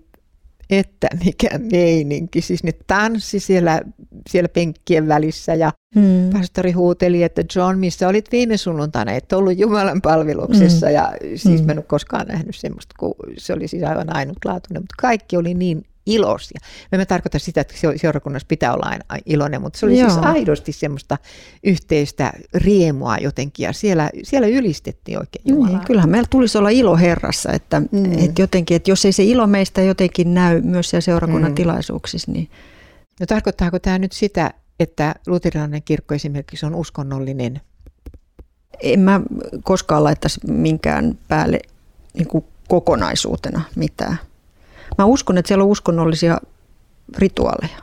että 0.71 1.09
mikä 1.25 1.49
meininki. 1.73 2.41
Siis 2.41 2.65
ne 2.65 2.73
tanssi 2.87 3.41
siellä, 3.41 3.81
siellä 4.29 4.49
penkkien 4.49 5.09
välissä 5.09 5.55
ja 5.55 5.73
hmm. 5.95 6.31
pastori 6.33 6.73
huuteli, 6.73 7.23
että 7.23 7.43
John, 7.57 7.79
missä 7.79 8.09
olit 8.09 8.33
viime 8.33 8.57
sunnuntaina, 8.57 9.13
et 9.13 9.33
ollut 9.33 9.59
Jumalan 9.59 10.03
palveluksessa. 10.03 10.87
Hmm. 10.87 10.95
Ja 10.95 11.13
siis 11.35 11.61
hmm. 11.61 11.67
mä 11.67 11.73
en 11.73 11.79
ole 11.79 11.85
koskaan 11.89 12.27
nähnyt 12.27 12.57
semmoista, 12.57 12.95
kun 12.99 13.15
se 13.39 13.53
oli 13.53 13.69
siis 13.69 13.83
aivan 13.83 14.17
ainutlaatuinen, 14.17 14.83
mutta 14.83 14.95
kaikki 14.99 15.37
oli 15.37 15.55
niin 15.55 15.83
iloisia. 16.11 16.61
Mä 16.93 17.03
en 17.03 17.07
tarkoita 17.07 17.39
sitä, 17.39 17.61
että 17.61 17.75
seurakunnassa 17.97 18.47
pitää 18.47 18.75
olla 18.75 18.87
aina 18.87 19.05
iloinen, 19.27 19.61
mutta 19.63 19.79
se 19.79 19.87
oli 19.87 19.93
siis 19.93 20.01
Joo. 20.01 20.11
siis 20.11 20.27
aidosti 20.27 20.73
semmoista 20.73 21.19
yhteistä 21.65 22.33
riemua 22.55 23.17
jotenkin 23.17 23.65
ja 23.65 23.73
siellä, 23.73 24.11
siellä 24.23 24.47
ylistettiin 24.49 25.19
oikein 25.19 25.43
niin, 25.45 25.55
Jumalaa. 25.55 25.79
Niin, 25.79 25.87
kyllähän 25.87 26.11
meillä 26.11 26.29
tulisi 26.31 26.59
olla 26.59 26.69
ilo 26.69 26.97
Herrassa, 26.97 27.53
että, 27.53 27.81
mm. 27.81 28.19
että 28.19 28.43
jotenkin, 28.43 28.77
että 28.77 28.91
jos 28.91 29.05
ei 29.05 29.13
se 29.13 29.25
ilo 29.25 29.47
meistä 29.47 29.83
jotenkin 29.83 30.35
näy 30.35 30.61
myös 30.61 30.91
siellä 30.91 31.01
seurakunnan 31.01 31.51
mm. 31.51 31.55
tilaisuuksissa, 31.55 32.33
niin... 32.33 32.51
No 33.21 33.27
tarkoittaako 33.27 33.79
tämä 33.79 33.99
nyt 33.99 34.13
sitä, 34.13 34.51
että 34.81 35.15
luterilainen 35.27 35.83
kirkko 35.83 36.15
esimerkiksi 36.15 36.67
on 36.67 36.75
uskonnollinen? 36.75 37.61
En 38.83 39.01
mä 39.01 39.21
koskaan 39.65 40.05
laittaisi 40.05 40.41
minkään 40.47 41.19
päälle 41.29 41.61
niin 42.15 42.29
kuin 42.29 42.45
kokonaisuutena 42.69 43.63
mitään. 43.77 44.19
Mä 45.01 45.05
uskon, 45.05 45.39
että 45.39 45.49
siellä 45.49 45.65
on 45.65 45.71
uskonnollisia 45.71 46.39
rituaaleja. 47.19 47.79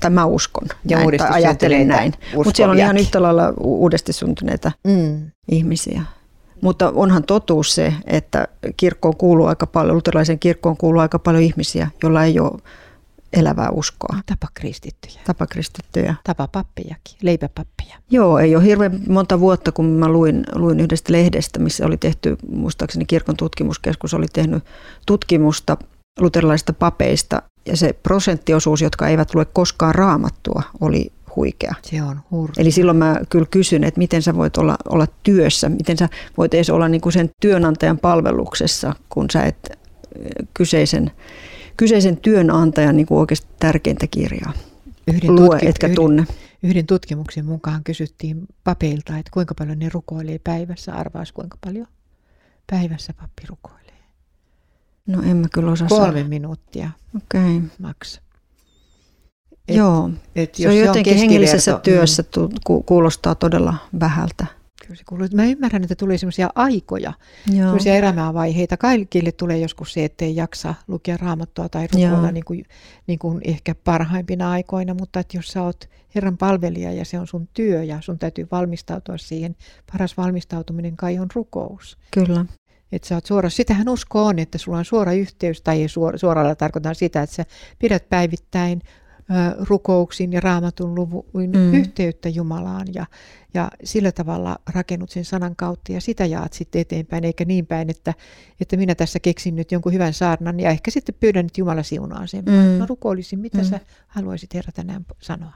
Tai 0.00 0.10
mä 0.10 0.24
uskon 0.24 0.68
ja 0.84 0.98
näin, 0.98 1.18
tai 1.18 1.30
ajattelen 1.30 1.88
näin. 1.88 2.12
Mutta 2.34 2.52
siellä 2.56 2.72
on 2.72 2.78
ihan 2.78 2.96
yhtä 2.96 3.22
lailla 3.22 3.52
uudesti 3.60 4.12
syntyneitä 4.12 4.72
mm. 4.84 5.30
ihmisiä. 5.50 6.02
Mutta 6.62 6.92
onhan 6.94 7.24
totuus 7.24 7.74
se, 7.74 7.94
että 8.06 8.48
kirkkoon 8.76 9.16
kuuluu 9.16 9.46
aika 9.46 9.66
paljon, 9.66 9.96
luterilaisen 9.96 10.38
kirkkoon 10.38 10.76
kuuluu 10.76 11.00
aika 11.00 11.18
paljon 11.18 11.42
ihmisiä, 11.42 11.90
joilla 12.02 12.24
ei 12.24 12.40
ole 12.40 12.60
elävää 13.32 13.70
uskoa. 13.70 14.16
Tapakristittyjä. 14.26 15.20
Tapakristittyjä. 15.26 16.14
Tapapappijakin, 16.24 17.16
leipäpappeja. 17.22 17.96
Joo, 18.10 18.38
ei 18.38 18.56
ole 18.56 18.64
hirveän 18.64 19.00
monta 19.08 19.40
vuotta, 19.40 19.72
kun 19.72 19.86
mä 19.86 20.08
luin, 20.08 20.44
luin 20.54 20.80
yhdestä 20.80 21.12
lehdestä, 21.12 21.58
missä 21.58 21.86
oli 21.86 21.96
tehty, 21.96 22.36
muistaakseni 22.48 23.04
kirkon 23.04 23.36
tutkimuskeskus 23.36 24.14
oli 24.14 24.26
tehnyt 24.32 24.64
tutkimusta 25.06 25.76
luterilaisista 26.20 26.72
papeista 26.72 27.42
ja 27.66 27.76
se 27.76 27.92
prosenttiosuus, 27.92 28.82
jotka 28.82 29.08
eivät 29.08 29.34
lue 29.34 29.44
koskaan 29.44 29.94
raamattua, 29.94 30.62
oli 30.80 31.12
huikea. 31.36 31.74
Se 31.82 32.02
on 32.02 32.20
hurja. 32.30 32.54
Eli 32.58 32.70
silloin 32.70 32.96
mä 32.96 33.20
kyllä 33.30 33.46
kysyn, 33.50 33.84
että 33.84 33.98
miten 33.98 34.22
sä 34.22 34.36
voit 34.36 34.56
olla, 34.56 34.76
olla 34.88 35.06
työssä, 35.22 35.68
miten 35.68 35.96
sä 35.96 36.08
voit 36.36 36.54
edes 36.54 36.70
olla 36.70 36.88
niin 36.88 37.00
kuin 37.00 37.12
sen 37.12 37.30
työnantajan 37.42 37.98
palveluksessa, 37.98 38.94
kun 39.08 39.26
sä 39.32 39.44
et 39.44 39.78
kyseisen, 40.54 41.10
kyseisen 41.76 42.16
työnantajan 42.16 42.96
niin 42.96 43.06
kuin 43.06 43.18
oikeasti 43.18 43.48
tärkeintä 43.58 44.06
kirjaa 44.06 44.52
yhden 45.06 45.34
lue, 45.34 45.48
tutki- 45.48 45.68
etkä 45.68 45.88
tunne. 45.88 46.22
Yhden, 46.22 46.36
yhden 46.62 46.86
tutkimuksen 46.86 47.44
mukaan 47.44 47.84
kysyttiin 47.84 48.46
papeilta, 48.64 49.18
että 49.18 49.30
kuinka 49.30 49.54
paljon 49.54 49.78
ne 49.78 49.88
rukoilee 49.88 50.40
päivässä, 50.44 50.92
arvaas 50.92 51.32
kuinka 51.32 51.58
paljon 51.64 51.86
päivässä 52.70 53.12
pappi 53.12 53.42
rukoilee. 53.48 53.89
No 55.06 55.22
en 55.22 55.36
mä 55.36 55.46
kyllä 55.52 55.72
osaa 55.72 55.88
Kolme 55.88 56.06
sanoa. 56.06 56.28
minuuttia 56.28 56.90
okay. 57.16 57.60
maks. 57.78 58.20
Et, 59.68 59.76
Joo, 59.76 60.10
et 60.36 60.54
se 60.54 60.68
on 60.68 60.76
jotenkin 60.76 61.16
hengellisessä 61.16 61.72
mm. 61.72 61.80
työssä 61.80 62.22
mm. 62.22 62.80
kuulostaa 62.86 63.34
todella 63.34 63.74
vähältä. 64.00 64.46
Kyllä 64.82 64.98
se 64.98 65.04
kuuluu. 65.08 65.26
Mä 65.34 65.44
ymmärrän, 65.44 65.82
että 65.82 65.94
tulee 65.94 66.18
sellaisia 66.18 66.50
aikoja, 66.54 67.12
sellaisia 67.52 67.96
elämänvaiheita. 67.96 68.76
Kaikille 68.76 69.32
tulee 69.32 69.58
joskus 69.58 69.92
se, 69.92 70.04
että 70.04 70.24
ei 70.24 70.36
jaksa 70.36 70.74
lukea 70.88 71.16
raamattua 71.16 71.68
tai 71.68 71.86
rukoilla 71.92 72.32
niin 72.32 72.44
kuin, 72.44 72.64
niin 73.06 73.18
kuin 73.18 73.40
ehkä 73.44 73.74
parhaimpina 73.74 74.50
aikoina, 74.50 74.94
mutta 74.94 75.20
että 75.20 75.36
jos 75.36 75.48
sä 75.48 75.62
oot 75.62 75.88
Herran 76.14 76.38
palvelija 76.38 76.92
ja 76.92 77.04
se 77.04 77.18
on 77.18 77.26
sun 77.26 77.48
työ 77.54 77.82
ja 77.82 78.00
sun 78.00 78.18
täytyy 78.18 78.48
valmistautua 78.50 79.18
siihen, 79.18 79.56
paras 79.92 80.16
valmistautuminen 80.16 80.96
kai 80.96 81.18
on 81.18 81.28
rukous. 81.34 81.98
Kyllä. 82.10 82.46
Että 82.92 83.08
sä 83.08 83.14
oot 83.14 83.26
suora. 83.26 83.50
Sitähän 83.50 83.88
usko 83.88 84.26
on, 84.26 84.38
että 84.38 84.58
sulla 84.58 84.78
on 84.78 84.84
suora 84.84 85.12
yhteys, 85.12 85.62
tai 85.62 85.82
ei 85.82 85.88
suora, 85.88 86.18
suoralla 86.18 86.54
tarkoitan 86.54 86.94
sitä, 86.94 87.22
että 87.22 87.36
sä 87.36 87.44
pidät 87.78 88.08
päivittäin 88.08 88.82
ö, 89.30 89.64
rukouksin 89.68 90.32
ja 90.32 90.40
raamatun 90.40 90.94
luvuin 90.94 91.50
mm. 91.50 91.74
yhteyttä 91.74 92.28
Jumalaan 92.28 92.86
ja, 92.94 93.06
ja 93.54 93.70
sillä 93.84 94.12
tavalla 94.12 94.58
rakennut 94.74 95.10
sen 95.10 95.24
sanan 95.24 95.56
kautta 95.56 95.92
ja 95.92 96.00
sitä 96.00 96.26
jaat 96.26 96.52
sitten 96.52 96.80
eteenpäin, 96.80 97.24
eikä 97.24 97.44
niin 97.44 97.66
päin, 97.66 97.90
että, 97.90 98.14
että 98.60 98.76
minä 98.76 98.94
tässä 98.94 99.20
keksin 99.20 99.56
nyt 99.56 99.72
jonkun 99.72 99.92
hyvän 99.92 100.12
saarnan 100.12 100.60
ja 100.60 100.70
ehkä 100.70 100.90
sitten 100.90 101.14
pyydän, 101.20 101.46
että 101.46 101.60
Jumala 101.60 101.82
siunaa 101.82 102.26
sen. 102.26 102.44
Mm. 102.44 102.52
Mä 102.52 102.86
rukoilisin, 102.86 103.38
mitä 103.38 103.58
mm. 103.58 103.64
sä 103.64 103.80
haluaisit 104.06 104.54
Herra 104.54 104.72
tänään 104.72 105.06
sanoa. 105.22 105.54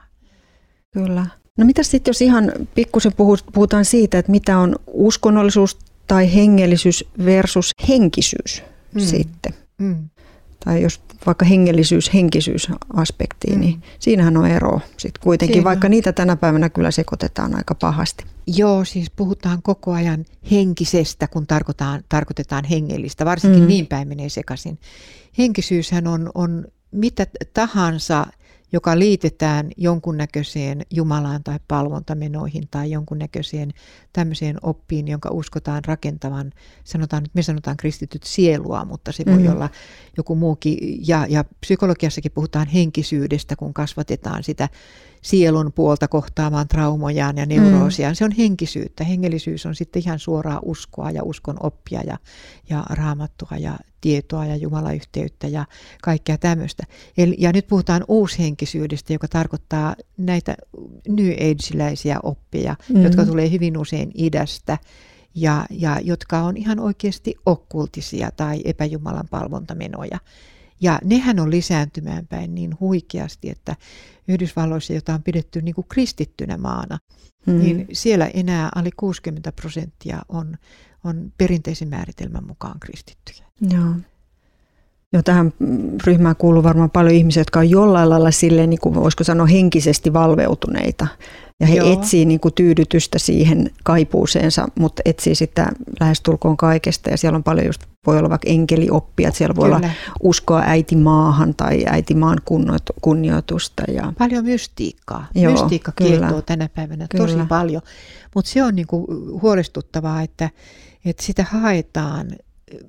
Kyllä. 0.92 1.27
No 1.59 1.64
mitä 1.64 1.83
sitten, 1.83 2.11
jos 2.11 2.23
ihan 2.23 2.53
pikkusen 2.75 3.12
puhutaan 3.53 3.85
siitä, 3.85 4.18
että 4.18 4.31
mitä 4.31 4.59
on 4.59 4.77
uskonnollisuus 4.87 5.79
tai 6.06 6.34
hengellisyys 6.34 7.04
versus 7.24 7.70
henkisyys 7.88 8.62
mm. 8.94 9.00
sitten? 9.00 9.54
Mm. 9.78 10.08
Tai 10.64 10.82
jos 10.82 11.00
vaikka 11.26 11.44
hengellisyys, 11.44 12.14
henkisyys 12.14 12.68
aspektiin, 12.94 13.60
niin 13.60 13.74
mm. 13.74 13.80
niin 13.80 13.96
siinähän 13.98 14.36
on 14.36 14.46
ero 14.46 14.80
sitten 14.96 15.22
kuitenkin, 15.22 15.54
Siinä. 15.54 15.64
vaikka 15.64 15.88
niitä 15.88 16.12
tänä 16.12 16.36
päivänä 16.36 16.68
kyllä 16.68 16.90
sekoitetaan 16.90 17.56
aika 17.56 17.74
pahasti. 17.74 18.24
Joo, 18.46 18.84
siis 18.84 19.10
puhutaan 19.10 19.62
koko 19.62 19.92
ajan 19.92 20.24
henkisestä, 20.50 21.28
kun 21.28 21.46
tarkoitetaan, 21.46 22.04
tarkoitetaan 22.08 22.64
hengellistä, 22.64 23.24
varsinkin 23.24 23.62
mm. 23.62 23.68
niin 23.68 23.86
päin 23.86 24.08
menee 24.08 24.28
sekaisin. 24.28 24.78
Henkisyyshän 25.38 26.06
on, 26.06 26.30
on 26.34 26.64
mitä 26.90 27.26
tahansa 27.54 28.26
joka 28.74 28.98
liitetään 28.98 29.70
jonkunnäköiseen 29.76 30.82
Jumalaan 30.90 31.44
tai 31.44 31.58
palvontamenoihin 31.68 32.68
tai 32.70 32.90
jonkunnäköiseen 32.90 33.70
tämmöiseen 34.12 34.56
oppiin, 34.62 35.08
jonka 35.08 35.30
uskotaan 35.30 35.84
rakentavan, 35.84 36.52
sanotaan 36.84 37.22
nyt, 37.22 37.34
me 37.34 37.42
sanotaan 37.42 37.76
kristityt 37.76 38.22
sielua, 38.22 38.84
mutta 38.84 39.12
se 39.12 39.24
voi 39.26 39.34
mm-hmm. 39.34 39.52
olla 39.52 39.70
joku 40.16 40.34
muukin, 40.34 40.78
ja, 41.08 41.26
ja 41.28 41.44
psykologiassakin 41.60 42.32
puhutaan 42.32 42.66
henkisyydestä, 42.66 43.56
kun 43.56 43.74
kasvatetaan 43.74 44.42
sitä 44.42 44.68
sielun 45.24 45.72
puolta 45.72 46.08
kohtaamaan 46.08 46.68
traumojaan 46.68 47.37
ja 47.37 47.46
neuroosiaan. 47.46 48.12
Mm. 48.12 48.16
Se 48.16 48.24
on 48.24 48.32
henkisyyttä. 48.32 49.04
Hengellisyys 49.04 49.66
on 49.66 49.74
sitten 49.74 50.02
ihan 50.02 50.18
suoraa 50.18 50.60
uskoa 50.62 51.10
ja 51.10 51.22
uskon 51.24 51.56
oppia 51.60 52.00
ja, 52.06 52.18
ja 52.70 52.82
raamattua 52.90 53.56
ja 53.58 53.78
tietoa 54.00 54.46
ja 54.46 54.56
jumalayhteyttä 54.56 55.48
ja 55.48 55.64
kaikkea 56.02 56.38
tämmöistä. 56.38 56.84
Eli, 57.18 57.37
ja 57.38 57.52
nyt 57.52 57.66
puhutaan 57.66 58.04
uushenkisyydestä, 58.08 59.12
joka 59.12 59.28
tarkoittaa 59.28 59.96
näitä 60.16 60.54
New 61.08 61.30
Age-läisiä 61.30 62.18
oppia, 62.22 62.76
mm. 62.88 63.02
jotka 63.02 63.26
tulee 63.26 63.50
hyvin 63.50 63.78
usein 63.78 64.10
idästä 64.14 64.78
ja, 65.34 65.66
ja 65.70 66.00
jotka 66.02 66.40
on 66.40 66.56
ihan 66.56 66.80
oikeasti 66.80 67.34
okkultisia 67.46 68.30
tai 68.37 68.62
epäjumalan 68.64 69.28
palvontamenoja. 69.30 70.18
Ja 70.85 70.99
nehän 71.05 71.40
on 71.40 71.51
lisääntymään 71.51 72.27
päin 72.27 72.55
niin 72.55 72.81
huikeasti, 72.81 73.51
että 73.51 73.77
Yhdysvalloissa, 74.29 74.92
jota 74.92 75.14
on 75.14 75.23
pidetty 75.23 75.62
niin 75.62 75.75
kuin 75.75 75.87
kristittynä 75.88 76.57
maana, 76.57 76.99
mm. 77.47 77.59
niin 77.59 77.87
siellä 77.92 78.27
enää 78.27 78.68
alle 78.75 78.90
60 78.97 79.53
prosenttia 79.53 80.23
on, 80.29 80.57
on 81.05 81.33
perinteisen 81.38 81.88
määritelmän 81.88 82.47
mukaan 82.47 82.81
kristittyjä. 82.81 83.47
Joo. 83.70 83.94
Jo 85.14 85.22
tähän 85.22 85.53
ryhmään 86.07 86.37
kuuluu 86.37 86.62
varmaan 86.62 86.90
paljon 86.90 87.14
ihmisiä, 87.14 87.40
jotka 87.40 87.59
on 87.59 87.70
jollain 87.70 88.11
lailla 88.11 88.31
silleen, 88.31 88.70
niin 88.70 88.81
kuin 88.81 88.94
voisiko 88.94 89.24
sanoa 89.24 89.46
henkisesti 89.46 90.12
valveutuneita. 90.12 91.07
Ja 91.61 91.66
he 91.66 91.74
Joo. 91.74 91.92
etsii 91.92 92.24
niin 92.24 92.40
kuin 92.40 92.55
tyydytystä 92.55 93.18
siihen 93.18 93.70
kaipuuseensa, 93.85 94.68
mutta 94.79 95.03
etsii 95.05 95.35
sitä 95.35 95.68
lähestulkoon 96.00 96.57
kaikesta. 96.57 97.11
Ja 97.11 97.16
siellä 97.16 97.37
on 97.37 97.42
paljon 97.42 97.66
just, 97.66 97.83
voi 98.07 98.18
olla 98.18 98.31
vaikka 98.31 98.50
enkelioppia, 98.50 99.29
että 99.29 99.38
siellä 99.38 99.57
voi 99.57 99.64
Kyllä. 99.64 99.77
olla 99.77 99.88
uskoa 100.22 100.62
äitimaahan 100.66 101.55
tai 101.55 101.85
äitimaan 101.87 102.38
kunnioitusta. 103.00 103.83
Ja... 103.88 104.12
Paljon 104.18 104.44
mystiikkaa. 104.44 105.27
Joo, 105.35 105.53
Mystiikka 105.53 105.92
kiehtoo 105.96 106.42
tänä 106.42 106.68
päivänä 106.68 107.07
kyllä. 107.11 107.27
tosi 107.27 107.38
paljon. 107.48 107.83
Mutta 108.35 108.50
se 108.50 108.62
on 108.62 108.74
niin 108.74 108.87
kuin 108.87 109.07
huolestuttavaa, 109.42 110.22
että, 110.22 110.50
että 111.05 111.22
sitä 111.22 111.44
haetaan 111.50 112.27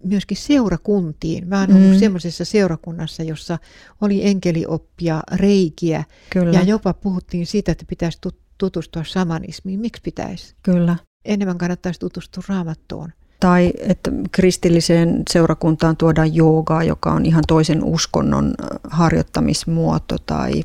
myöskin 0.03 0.37
seurakuntiin. 0.37 1.47
Mä 1.47 1.59
oon 1.59 1.73
ollut 1.75 1.91
mm. 1.91 1.99
semmoisessa 1.99 2.45
seurakunnassa, 2.45 3.23
jossa 3.23 3.57
oli 4.01 4.27
enkelioppia, 4.27 5.21
reikiä 5.31 6.03
Kyllä. 6.29 6.59
ja 6.59 6.63
jopa 6.63 6.93
puhuttiin 6.93 7.45
siitä, 7.47 7.71
että 7.71 7.85
pitäisi 7.87 8.19
tutustua 8.57 9.03
samanismiin. 9.05 9.79
Miksi 9.79 10.01
pitäisi? 10.01 10.55
Kyllä. 10.63 10.95
Enemmän 11.25 11.57
kannattaisi 11.57 11.99
tutustua 11.99 12.43
raamattuun. 12.49 13.09
Tai 13.39 13.73
että 13.79 14.11
kristilliseen 14.31 15.23
seurakuntaan 15.29 15.97
tuodaan 15.97 16.35
joogaa, 16.35 16.83
joka 16.83 17.11
on 17.11 17.25
ihan 17.25 17.43
toisen 17.47 17.83
uskonnon 17.83 18.53
harjoittamismuoto 18.89 20.15
tai, 20.25 20.63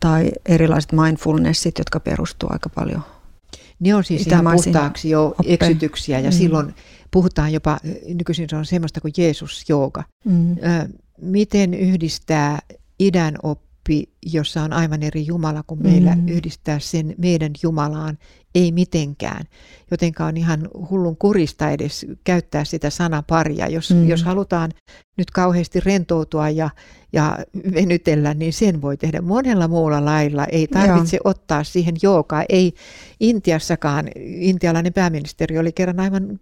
tai 0.00 0.30
erilaiset 0.46 0.92
mindfulnessit, 0.92 1.78
jotka 1.78 2.00
perustuu 2.00 2.48
aika 2.52 2.68
paljon 2.68 3.02
ne 3.80 3.94
on 3.94 4.04
siis 4.04 4.26
ihan 4.26 4.44
puhtaaksi 4.52 5.10
jo 5.10 5.26
oppe. 5.26 5.52
eksytyksiä 5.54 6.20
ja 6.20 6.30
mm. 6.30 6.34
silloin 6.34 6.74
puhutaan 7.10 7.52
jopa, 7.52 7.78
nykyisin 8.14 8.48
se 8.50 8.56
on 8.56 8.66
semmoista 8.66 9.00
kuin 9.00 9.12
Jeesus-jooga. 9.16 10.04
Mm. 10.24 10.56
Miten 11.20 11.74
yhdistää 11.74 12.58
idän 13.00 13.36
oppi, 13.42 13.67
jossa 14.26 14.62
on 14.62 14.72
aivan 14.72 15.02
eri 15.02 15.26
Jumala 15.26 15.62
kuin 15.66 15.82
meillä, 15.82 16.14
mm. 16.14 16.28
yhdistää 16.28 16.78
sen 16.78 17.14
meidän 17.18 17.52
Jumalaan, 17.62 18.18
ei 18.54 18.72
mitenkään. 18.72 19.44
Jotenka 19.90 20.26
on 20.26 20.36
ihan 20.36 20.68
hullun 20.90 21.16
kurista 21.16 21.70
edes 21.70 22.06
käyttää 22.24 22.64
sitä 22.64 22.90
sanaparia. 22.90 23.68
Jos, 23.68 23.90
mm. 23.90 24.08
jos 24.08 24.22
halutaan 24.22 24.70
nyt 25.18 25.30
kauheasti 25.30 25.80
rentoutua 25.80 26.50
ja, 26.50 26.70
ja 27.12 27.38
venytellä, 27.74 28.34
niin 28.34 28.52
sen 28.52 28.82
voi 28.82 28.96
tehdä 28.96 29.20
monella 29.20 29.68
muulla 29.68 30.04
lailla. 30.04 30.44
Ei 30.44 30.66
tarvitse 30.66 31.16
Joo. 31.16 31.30
ottaa 31.30 31.64
siihen 31.64 31.94
jookaa. 32.02 32.44
Ei 32.48 32.74
Intiassakaan, 33.20 34.08
intialainen 34.24 34.92
pääministeri 34.92 35.58
oli 35.58 35.72
kerran 35.72 36.00
aivan 36.00 36.38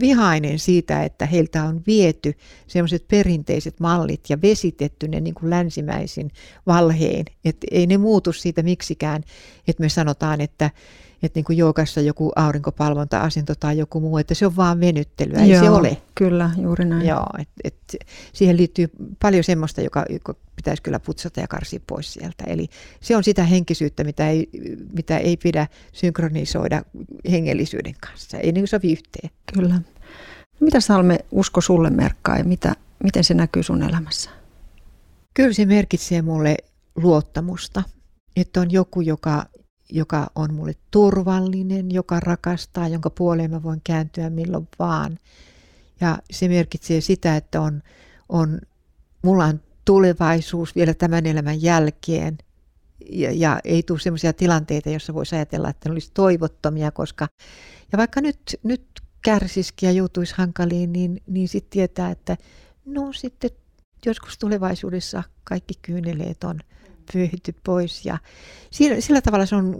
vihainen 0.00 0.58
siitä, 0.58 1.02
että 1.02 1.26
heiltä 1.26 1.64
on 1.64 1.82
viety 1.86 2.34
sellaiset 2.66 3.08
perinteiset 3.08 3.80
mallit 3.80 4.20
ja 4.28 4.42
vesitetty 4.42 5.08
ne 5.08 5.20
niin 5.20 5.34
kuin 5.34 5.50
länsimäisin 5.50 6.30
valheen. 6.66 7.24
Että 7.44 7.66
ei 7.70 7.86
ne 7.86 7.98
muutu 7.98 8.32
siitä 8.32 8.62
miksikään, 8.62 9.22
että 9.68 9.82
me 9.82 9.88
sanotaan, 9.88 10.40
että 10.40 10.70
että 11.22 11.38
niin 11.38 11.44
kuin 11.44 11.58
joukassa 11.58 12.00
joku 12.00 12.32
aurinkopalvonta-asinto 12.36 13.54
tai 13.54 13.78
joku 13.78 14.00
muu, 14.00 14.18
että 14.18 14.34
se 14.34 14.46
on 14.46 14.56
vaan 14.56 14.80
venyttelyä, 14.80 15.38
ei 15.38 15.50
Joo, 15.50 15.62
se 15.62 15.70
ole. 15.70 15.96
Kyllä, 16.14 16.50
juuri 16.62 16.84
näin. 16.84 17.06
Joo, 17.06 17.26
et, 17.38 17.48
et 17.64 17.96
siihen 18.32 18.56
liittyy 18.56 18.90
paljon 19.20 19.44
semmoista, 19.44 19.80
joka, 19.80 20.04
joka 20.10 20.34
pitäisi 20.56 20.82
kyllä 20.82 21.00
putsata 21.00 21.40
ja 21.40 21.48
karsia 21.48 21.80
pois 21.86 22.12
sieltä. 22.12 22.44
Eli 22.46 22.68
se 23.00 23.16
on 23.16 23.24
sitä 23.24 23.44
henkisyyttä, 23.44 24.04
mitä 24.04 24.28
ei, 24.28 24.48
mitä 24.92 25.18
ei 25.18 25.36
pidä 25.36 25.66
synkronisoida 25.92 26.82
hengellisyyden 27.30 27.94
kanssa. 28.00 28.38
Ei 28.38 28.52
niin 28.52 28.68
sovi 28.68 28.92
yhteen. 28.92 29.30
Kyllä. 29.54 29.80
Mitä 30.60 30.80
Salme 30.80 31.18
usko 31.30 31.60
sulle 31.60 31.90
merkkaa 31.90 32.38
ja 32.38 32.44
mitä, 32.44 32.74
miten 33.04 33.24
se 33.24 33.34
näkyy 33.34 33.62
sun 33.62 33.82
elämässä? 33.82 34.30
Kyllä 35.34 35.52
se 35.52 35.66
merkitsee 35.66 36.22
mulle 36.22 36.56
luottamusta, 36.96 37.82
että 38.36 38.60
on 38.60 38.70
joku, 38.70 39.00
joka, 39.00 39.46
joka 39.92 40.30
on 40.34 40.54
mulle 40.54 40.72
turvallinen, 40.90 41.90
joka 41.90 42.20
rakastaa, 42.20 42.88
jonka 42.88 43.10
puoleen 43.10 43.50
mä 43.50 43.62
voin 43.62 43.80
kääntyä 43.84 44.30
milloin 44.30 44.68
vaan. 44.78 45.18
Ja 46.00 46.18
se 46.30 46.48
merkitsee 46.48 47.00
sitä, 47.00 47.36
että 47.36 47.60
on, 47.60 47.82
on, 48.28 48.60
mulla 49.22 49.44
on 49.44 49.60
tulevaisuus 49.84 50.76
vielä 50.76 50.94
tämän 50.94 51.26
elämän 51.26 51.62
jälkeen. 51.62 52.38
Ja, 53.10 53.32
ja 53.32 53.60
ei 53.64 53.82
tule 53.82 53.98
sellaisia 54.00 54.32
tilanteita, 54.32 54.90
joissa 54.90 55.14
voisi 55.14 55.36
ajatella, 55.36 55.68
että 55.70 55.88
ne 55.88 55.92
olisi 55.92 56.10
toivottomia, 56.14 56.90
koska 56.90 57.28
ja 57.92 57.98
vaikka 57.98 58.20
nyt, 58.20 58.40
nyt 58.62 58.86
kärsisikin 59.22 59.86
ja 59.86 59.92
joutuisi 59.92 60.34
hankaliin, 60.36 60.92
niin, 60.92 61.22
niin 61.26 61.48
sitten 61.48 61.70
tietää, 61.70 62.10
että 62.10 62.36
no 62.84 63.12
sitten 63.12 63.50
joskus 64.06 64.38
tulevaisuudessa 64.38 65.22
kaikki 65.44 65.74
kyyneleet 65.82 66.44
on 66.44 66.60
pyyhitty 67.12 67.54
pois. 67.64 68.06
Ja 68.06 68.18
sillä, 68.70 69.00
sillä 69.00 69.20
tavalla 69.20 69.46
se 69.46 69.56
on 69.56 69.76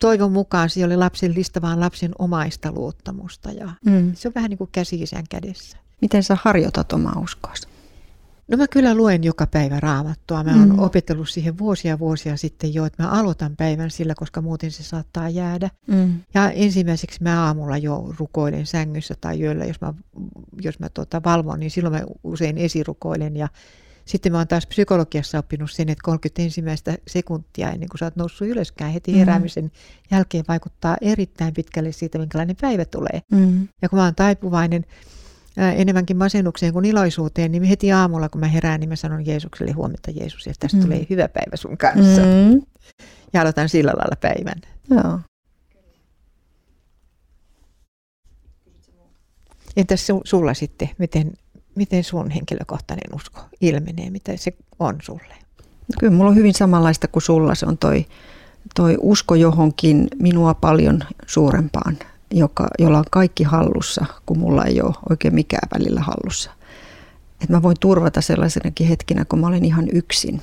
toivon 0.00 0.32
mukaan 0.32 0.70
se 0.70 0.84
oli 0.84 0.96
lapsen 0.96 1.34
lista, 1.34 1.62
vaan 1.62 1.80
lapsen 1.80 2.12
omaista 2.18 2.72
luottamusta. 2.72 3.52
Ja 3.52 3.70
mm. 3.86 4.14
Se 4.14 4.28
on 4.28 4.34
vähän 4.34 4.50
niin 4.50 4.58
kuin 4.58 4.70
käsi 4.72 5.02
isän 5.02 5.24
kädessä. 5.30 5.78
Miten 6.00 6.22
sä 6.22 6.36
harjoitat 6.42 6.92
omaa 6.92 7.20
uskoasi? 7.22 7.68
No 8.50 8.56
mä 8.56 8.68
kyllä 8.68 8.94
luen 8.94 9.24
joka 9.24 9.46
päivä 9.46 9.80
raamattua. 9.80 10.44
Mä 10.44 10.50
oon 10.50 10.68
mm. 10.68 10.78
opetellut 10.78 11.28
siihen 11.28 11.58
vuosia 11.58 11.98
vuosia 11.98 12.36
sitten 12.36 12.74
jo, 12.74 12.84
että 12.84 13.02
mä 13.02 13.08
aloitan 13.08 13.56
päivän 13.56 13.90
sillä, 13.90 14.14
koska 14.14 14.40
muuten 14.40 14.70
se 14.70 14.82
saattaa 14.82 15.28
jäädä. 15.28 15.70
Mm. 15.86 16.20
Ja 16.34 16.50
ensimmäiseksi 16.50 17.22
mä 17.22 17.44
aamulla 17.44 17.78
jo 17.78 18.14
rukoilen 18.18 18.66
sängyssä 18.66 19.14
tai 19.20 19.42
yöllä, 19.42 19.64
jos 19.64 19.80
mä, 19.80 19.94
jos 20.62 20.78
mä 20.78 20.88
tuota 20.88 21.22
valvon, 21.24 21.60
niin 21.60 21.70
silloin 21.70 21.94
mä 21.94 22.02
usein 22.24 22.58
esirukoilen 22.58 23.36
ja 23.36 23.48
sitten 24.10 24.32
mä 24.32 24.38
oon 24.38 24.48
taas 24.48 24.66
psykologiassa 24.66 25.38
oppinut 25.38 25.70
sen, 25.70 25.88
että 25.88 26.02
30 26.04 26.42
ensimmäistä 26.42 26.98
sekuntia 27.08 27.70
ennen 27.70 27.88
kuin 27.88 27.98
sä 27.98 28.04
oot 28.04 28.16
noussut 28.16 28.48
ylöskään 28.48 28.92
heti 28.92 29.12
mm. 29.12 29.18
heräämisen 29.18 29.64
mm. 29.64 29.70
jälkeen 30.10 30.44
vaikuttaa 30.48 30.96
erittäin 31.00 31.54
pitkälle 31.54 31.92
siitä, 31.92 32.18
minkälainen 32.18 32.56
päivä 32.60 32.84
tulee. 32.84 33.22
Mm. 33.32 33.68
Ja 33.82 33.88
kun 33.88 33.98
mä 33.98 34.04
oon 34.04 34.14
taipuvainen 34.14 34.84
enemmänkin 35.76 36.16
masennukseen 36.16 36.72
kuin 36.72 36.84
iloisuuteen, 36.84 37.52
niin 37.52 37.62
heti 37.62 37.92
aamulla 37.92 38.28
kun 38.28 38.40
mä 38.40 38.48
herään, 38.48 38.80
niin 38.80 38.88
mä 38.88 38.96
sanon 38.96 39.26
Jeesukselle 39.26 39.72
huomenta 39.72 40.10
Jeesus, 40.10 40.46
että 40.46 40.60
tästä 40.60 40.76
mm. 40.76 40.82
tulee 40.82 41.06
hyvä 41.10 41.28
päivä 41.28 41.56
sun 41.56 41.78
kanssa. 41.78 42.22
Mm. 42.22 42.62
Ja 43.32 43.40
aloitan 43.40 43.68
sillä 43.68 43.92
lailla 43.96 44.16
päivän. 44.20 44.60
Joo. 44.90 45.20
Entäs 49.76 50.06
su, 50.06 50.20
sulla 50.24 50.54
sitten, 50.54 50.88
miten, 50.98 51.32
miten 51.74 52.04
sun 52.04 52.30
henkilökohtainen 52.30 53.14
usko 53.14 53.40
ilmenee, 53.60 54.10
mitä 54.10 54.36
se 54.36 54.52
on 54.78 54.98
sulle? 55.02 55.34
Kyllä 55.98 56.12
mulla 56.12 56.30
on 56.30 56.36
hyvin 56.36 56.54
samanlaista 56.54 57.08
kuin 57.08 57.22
sulla. 57.22 57.54
Se 57.54 57.66
on 57.66 57.78
toi, 57.78 58.06
toi 58.74 58.96
usko 59.00 59.34
johonkin 59.34 60.08
minua 60.18 60.54
paljon 60.54 61.00
suurempaan, 61.26 61.98
joka, 62.30 62.68
jolla 62.78 62.98
on 62.98 63.04
kaikki 63.10 63.44
hallussa, 63.44 64.06
kun 64.26 64.38
mulla 64.38 64.64
ei 64.64 64.82
ole 64.82 64.94
oikein 65.10 65.34
mikään 65.34 65.68
välillä 65.78 66.00
hallussa. 66.00 66.50
Että 67.42 67.52
mä 67.52 67.62
voin 67.62 67.76
turvata 67.80 68.20
sellaisenakin 68.20 68.86
hetkinä, 68.86 69.24
kun 69.24 69.38
mä 69.38 69.46
olen 69.46 69.64
ihan 69.64 69.88
yksin. 69.92 70.42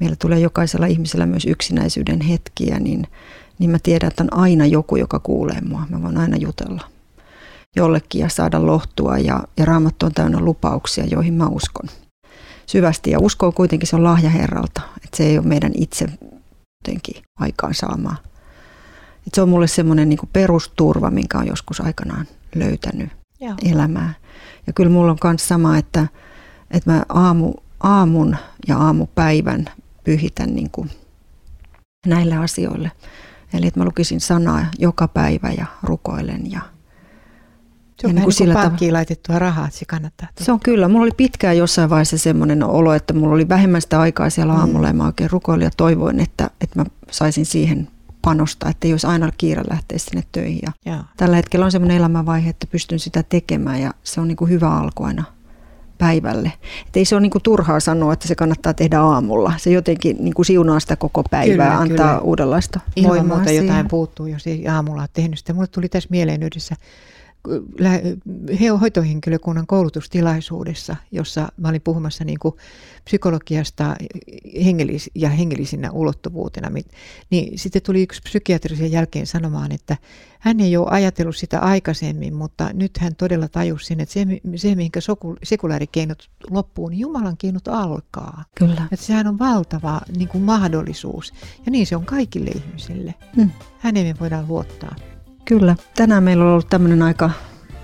Meillä 0.00 0.16
tulee 0.16 0.38
jokaisella 0.38 0.86
ihmisellä 0.86 1.26
myös 1.26 1.44
yksinäisyyden 1.44 2.20
hetkiä, 2.20 2.80
niin, 2.80 3.06
niin 3.58 3.70
mä 3.70 3.78
tiedän, 3.82 4.08
että 4.08 4.22
on 4.22 4.38
aina 4.38 4.66
joku, 4.66 4.96
joka 4.96 5.18
kuulee 5.18 5.60
mua. 5.60 5.82
Mä 5.88 6.02
voin 6.02 6.16
aina 6.16 6.36
jutella 6.36 6.93
jollekin 7.76 8.20
ja 8.20 8.28
saada 8.28 8.66
lohtua 8.66 9.18
ja, 9.18 9.42
ja 9.56 9.64
raamattu 9.64 10.06
on 10.06 10.12
täynnä 10.12 10.40
lupauksia, 10.40 11.04
joihin 11.04 11.34
mä 11.34 11.46
uskon 11.46 11.88
syvästi. 12.66 13.10
Ja 13.10 13.18
usko 13.18 13.46
on 13.46 13.54
kuitenkin, 13.54 13.88
se 13.88 13.96
on 13.96 14.04
lahja 14.04 14.30
Herralta, 14.30 14.80
että 14.96 15.16
se 15.16 15.24
ei 15.24 15.38
ole 15.38 15.46
meidän 15.46 15.72
itse 15.74 16.06
jotenkin 16.82 17.22
aikaansaamaa. 17.40 18.16
Et 19.26 19.34
se 19.34 19.42
on 19.42 19.48
mulle 19.48 19.66
semmoinen 19.66 20.08
niin 20.08 20.18
perusturva, 20.32 21.10
minkä 21.10 21.38
on 21.38 21.46
joskus 21.46 21.80
aikanaan 21.80 22.26
löytänyt 22.54 23.10
Joo. 23.40 23.54
elämää. 23.62 24.14
Ja 24.66 24.72
kyllä 24.72 24.90
mulla 24.90 25.10
on 25.10 25.18
myös 25.24 25.48
sama, 25.48 25.78
että, 25.78 26.06
että 26.70 26.90
mä 26.90 27.02
aamu, 27.08 27.54
aamun 27.80 28.36
ja 28.68 28.78
aamupäivän 28.78 29.64
pyhitän 30.04 30.54
niin 30.54 30.70
kuin 30.70 30.90
näille 32.06 32.36
asioille. 32.36 32.90
Eli 33.54 33.66
että 33.66 33.80
mä 33.80 33.84
lukisin 33.84 34.20
sanaa 34.20 34.66
joka 34.78 35.08
päivä 35.08 35.52
ja 35.52 35.66
rukoilen 35.82 36.50
ja 36.50 36.60
se 38.00 38.06
on 38.06 38.14
niin 38.14 38.22
kuin 38.22 38.32
sillä 38.32 38.54
pankkiin 38.54 38.90
tav- 38.90 38.92
laitettua 38.92 39.38
rahaa, 39.38 39.66
että 39.66 39.78
se 39.78 39.84
kannattaa. 39.84 40.28
Se 40.40 40.52
on 40.52 40.60
kyllä. 40.60 40.88
Mulla 40.88 41.02
oli 41.02 41.10
pitkään 41.16 41.58
jossain 41.58 41.90
vaiheessa 41.90 42.18
semmoinen 42.18 42.62
olo, 42.62 42.92
että 42.94 43.14
mulla 43.14 43.34
oli 43.34 43.48
vähemmän 43.48 43.82
sitä 43.82 44.00
aikaa 44.00 44.30
siellä 44.30 44.52
mm. 44.52 44.60
aamulla 44.60 44.86
ja 44.86 44.92
mä 44.92 45.06
oikein 45.06 45.30
rukoilin 45.30 45.64
ja 45.64 45.70
toivoin, 45.76 46.20
että, 46.20 46.50
että 46.60 46.78
mä 46.80 46.84
saisin 47.10 47.46
siihen 47.46 47.88
panostaa, 48.22 48.70
että 48.70 48.88
ei 48.88 48.92
olisi 48.92 49.06
aina 49.06 49.32
kiire 49.38 49.62
lähteä 49.70 49.98
sinne 49.98 50.22
töihin. 50.32 50.60
Ja 50.62 50.72
ja. 50.92 51.04
Tällä 51.16 51.36
hetkellä 51.36 51.64
on 51.64 51.72
semmoinen 51.72 51.96
elämänvaihe, 51.96 52.50
että 52.50 52.66
pystyn 52.66 52.98
sitä 52.98 53.22
tekemään 53.22 53.80
ja 53.80 53.94
se 54.02 54.20
on 54.20 54.28
niin 54.28 54.36
kuin 54.36 54.50
hyvä 54.50 54.70
alku 54.70 55.04
aina 55.04 55.24
päivälle. 55.98 56.52
Et 56.86 56.96
ei 56.96 57.04
se 57.04 57.14
ole 57.14 57.22
niin 57.22 57.30
kuin 57.30 57.42
turhaa 57.42 57.80
sanoa, 57.80 58.12
että 58.12 58.28
se 58.28 58.34
kannattaa 58.34 58.74
tehdä 58.74 59.00
aamulla. 59.00 59.52
Se 59.56 59.70
jotenkin 59.70 60.16
niin 60.20 60.34
kuin 60.34 60.46
siunaa 60.46 60.80
sitä 60.80 60.96
koko 60.96 61.22
päivää, 61.30 61.66
kyllä, 61.66 61.78
antaa 61.78 62.06
kyllä. 62.06 62.20
uudenlaista 62.20 62.80
Ilman 62.96 63.26
muuta 63.26 63.50
jotain 63.50 63.88
puuttuu, 63.88 64.26
jos 64.26 64.46
ei 64.46 64.68
aamulla 64.68 65.02
ole 65.02 65.08
tehnyt 65.12 65.38
sitä. 65.38 65.52
Mulle 65.52 65.66
tuli 65.66 65.88
tässä 65.88 66.08
mieleen 66.10 66.42
yhdessä 66.42 66.76
hoitohenkilökunnan 68.80 69.66
koulutustilaisuudessa, 69.66 70.96
jossa 71.12 71.48
mä 71.56 71.68
olin 71.68 71.82
puhumassa 71.82 72.24
niin 72.24 72.38
kuin 72.38 72.54
psykologiasta 73.04 73.96
hengellis- 74.64 75.10
ja 75.14 75.28
hengellisinä 75.28 75.90
ulottuvuutena, 75.90 76.70
niin 77.30 77.58
sitten 77.58 77.82
tuli 77.82 78.02
yksi 78.02 78.20
psykiatrisen 78.24 78.92
jälkeen 78.92 79.26
sanomaan, 79.26 79.72
että 79.72 79.96
hän 80.40 80.60
ei 80.60 80.76
ole 80.76 80.90
ajatellut 80.90 81.36
sitä 81.36 81.60
aikaisemmin, 81.60 82.34
mutta 82.34 82.70
nyt 82.72 82.98
hän 82.98 83.16
todella 83.16 83.48
tajusi 83.48 83.86
sen, 83.86 84.00
että 84.00 84.12
se, 84.12 84.26
se 84.56 84.74
mihinkä 84.74 85.00
sekulaarikeinot 85.42 86.30
loppuu, 86.50 86.88
niin 86.88 87.00
Jumalan 87.00 87.36
keinot 87.36 87.68
alkaa. 87.68 88.44
Kyllä. 88.54 88.88
Että 88.92 89.06
sehän 89.06 89.26
on 89.26 89.38
valtava 89.38 90.00
niin 90.16 90.28
kuin 90.28 90.44
mahdollisuus. 90.44 91.32
Ja 91.66 91.72
niin 91.72 91.86
se 91.86 91.96
on 91.96 92.04
kaikille 92.04 92.50
ihmisille. 92.50 93.14
Mm. 93.36 93.50
Häneen 93.78 94.06
me 94.06 94.14
voidaan 94.20 94.48
luottaa. 94.48 94.96
Kyllä. 95.44 95.76
Tänään 95.96 96.22
meillä 96.22 96.44
on 96.44 96.50
ollut 96.50 96.70
tämmöinen 96.70 97.02
aika 97.02 97.30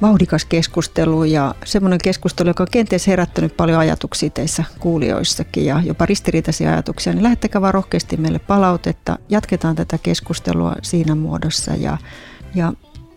vauhdikas 0.02 0.44
keskustelu 0.44 1.24
ja 1.24 1.54
semmoinen 1.64 1.98
keskustelu, 2.04 2.48
joka 2.48 2.62
on 2.62 2.68
kenties 2.70 3.06
herättänyt 3.06 3.56
paljon 3.56 3.78
ajatuksia 3.78 4.30
teissä 4.30 4.64
kuulijoissakin 4.80 5.66
ja 5.66 5.82
jopa 5.84 6.06
ristiriitaisia 6.06 6.72
ajatuksia, 6.72 7.12
niin 7.12 7.22
lähettäkää 7.22 7.60
vaan 7.62 7.74
rohkeasti 7.74 8.16
meille 8.16 8.38
palautetta. 8.38 9.18
Jatketaan 9.28 9.76
tätä 9.76 9.98
keskustelua 9.98 10.74
siinä 10.82 11.14
muodossa 11.14 11.74
ja, 11.74 11.98
ja 12.54 12.72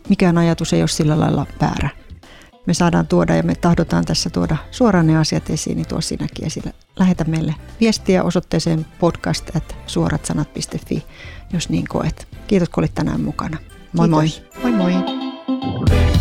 mikään 0.10 0.38
ajatus 0.38 0.74
ei 0.74 0.82
ole 0.82 0.88
sillä 0.88 1.20
lailla 1.20 1.46
väärä. 1.62 1.90
Me 2.66 2.74
saadaan 2.74 3.08
tuoda 3.08 3.36
ja 3.36 3.44
me 3.44 3.56
tahdotaan 3.56 4.06
tässä 4.06 4.30
tuoda 4.30 4.58
suoraan 4.72 5.08
ne 5.08 5.18
asiat 5.18 5.50
esiin, 5.50 5.76
niin 5.78 5.88
tuo 5.88 6.02
sinäkin 6.02 6.46
esille. 6.46 6.74
Lähetä 7.00 7.24
meille 7.24 7.56
viestiä 7.80 8.24
osoitteeseen 8.24 8.86
podcast 9.00 9.56
at 9.56 9.76
jos 11.54 11.70
niin 11.70 11.86
koet. 11.90 12.28
Kiitos 12.48 12.70
kun 12.70 12.82
olit 12.82 12.96
tänään 12.96 13.22
mukana. 13.22 13.58
Moi 13.94 14.08
Kiitos. 14.08 14.42
moi. 14.64 14.72
Moi 14.72 14.72
moi. 14.72 16.13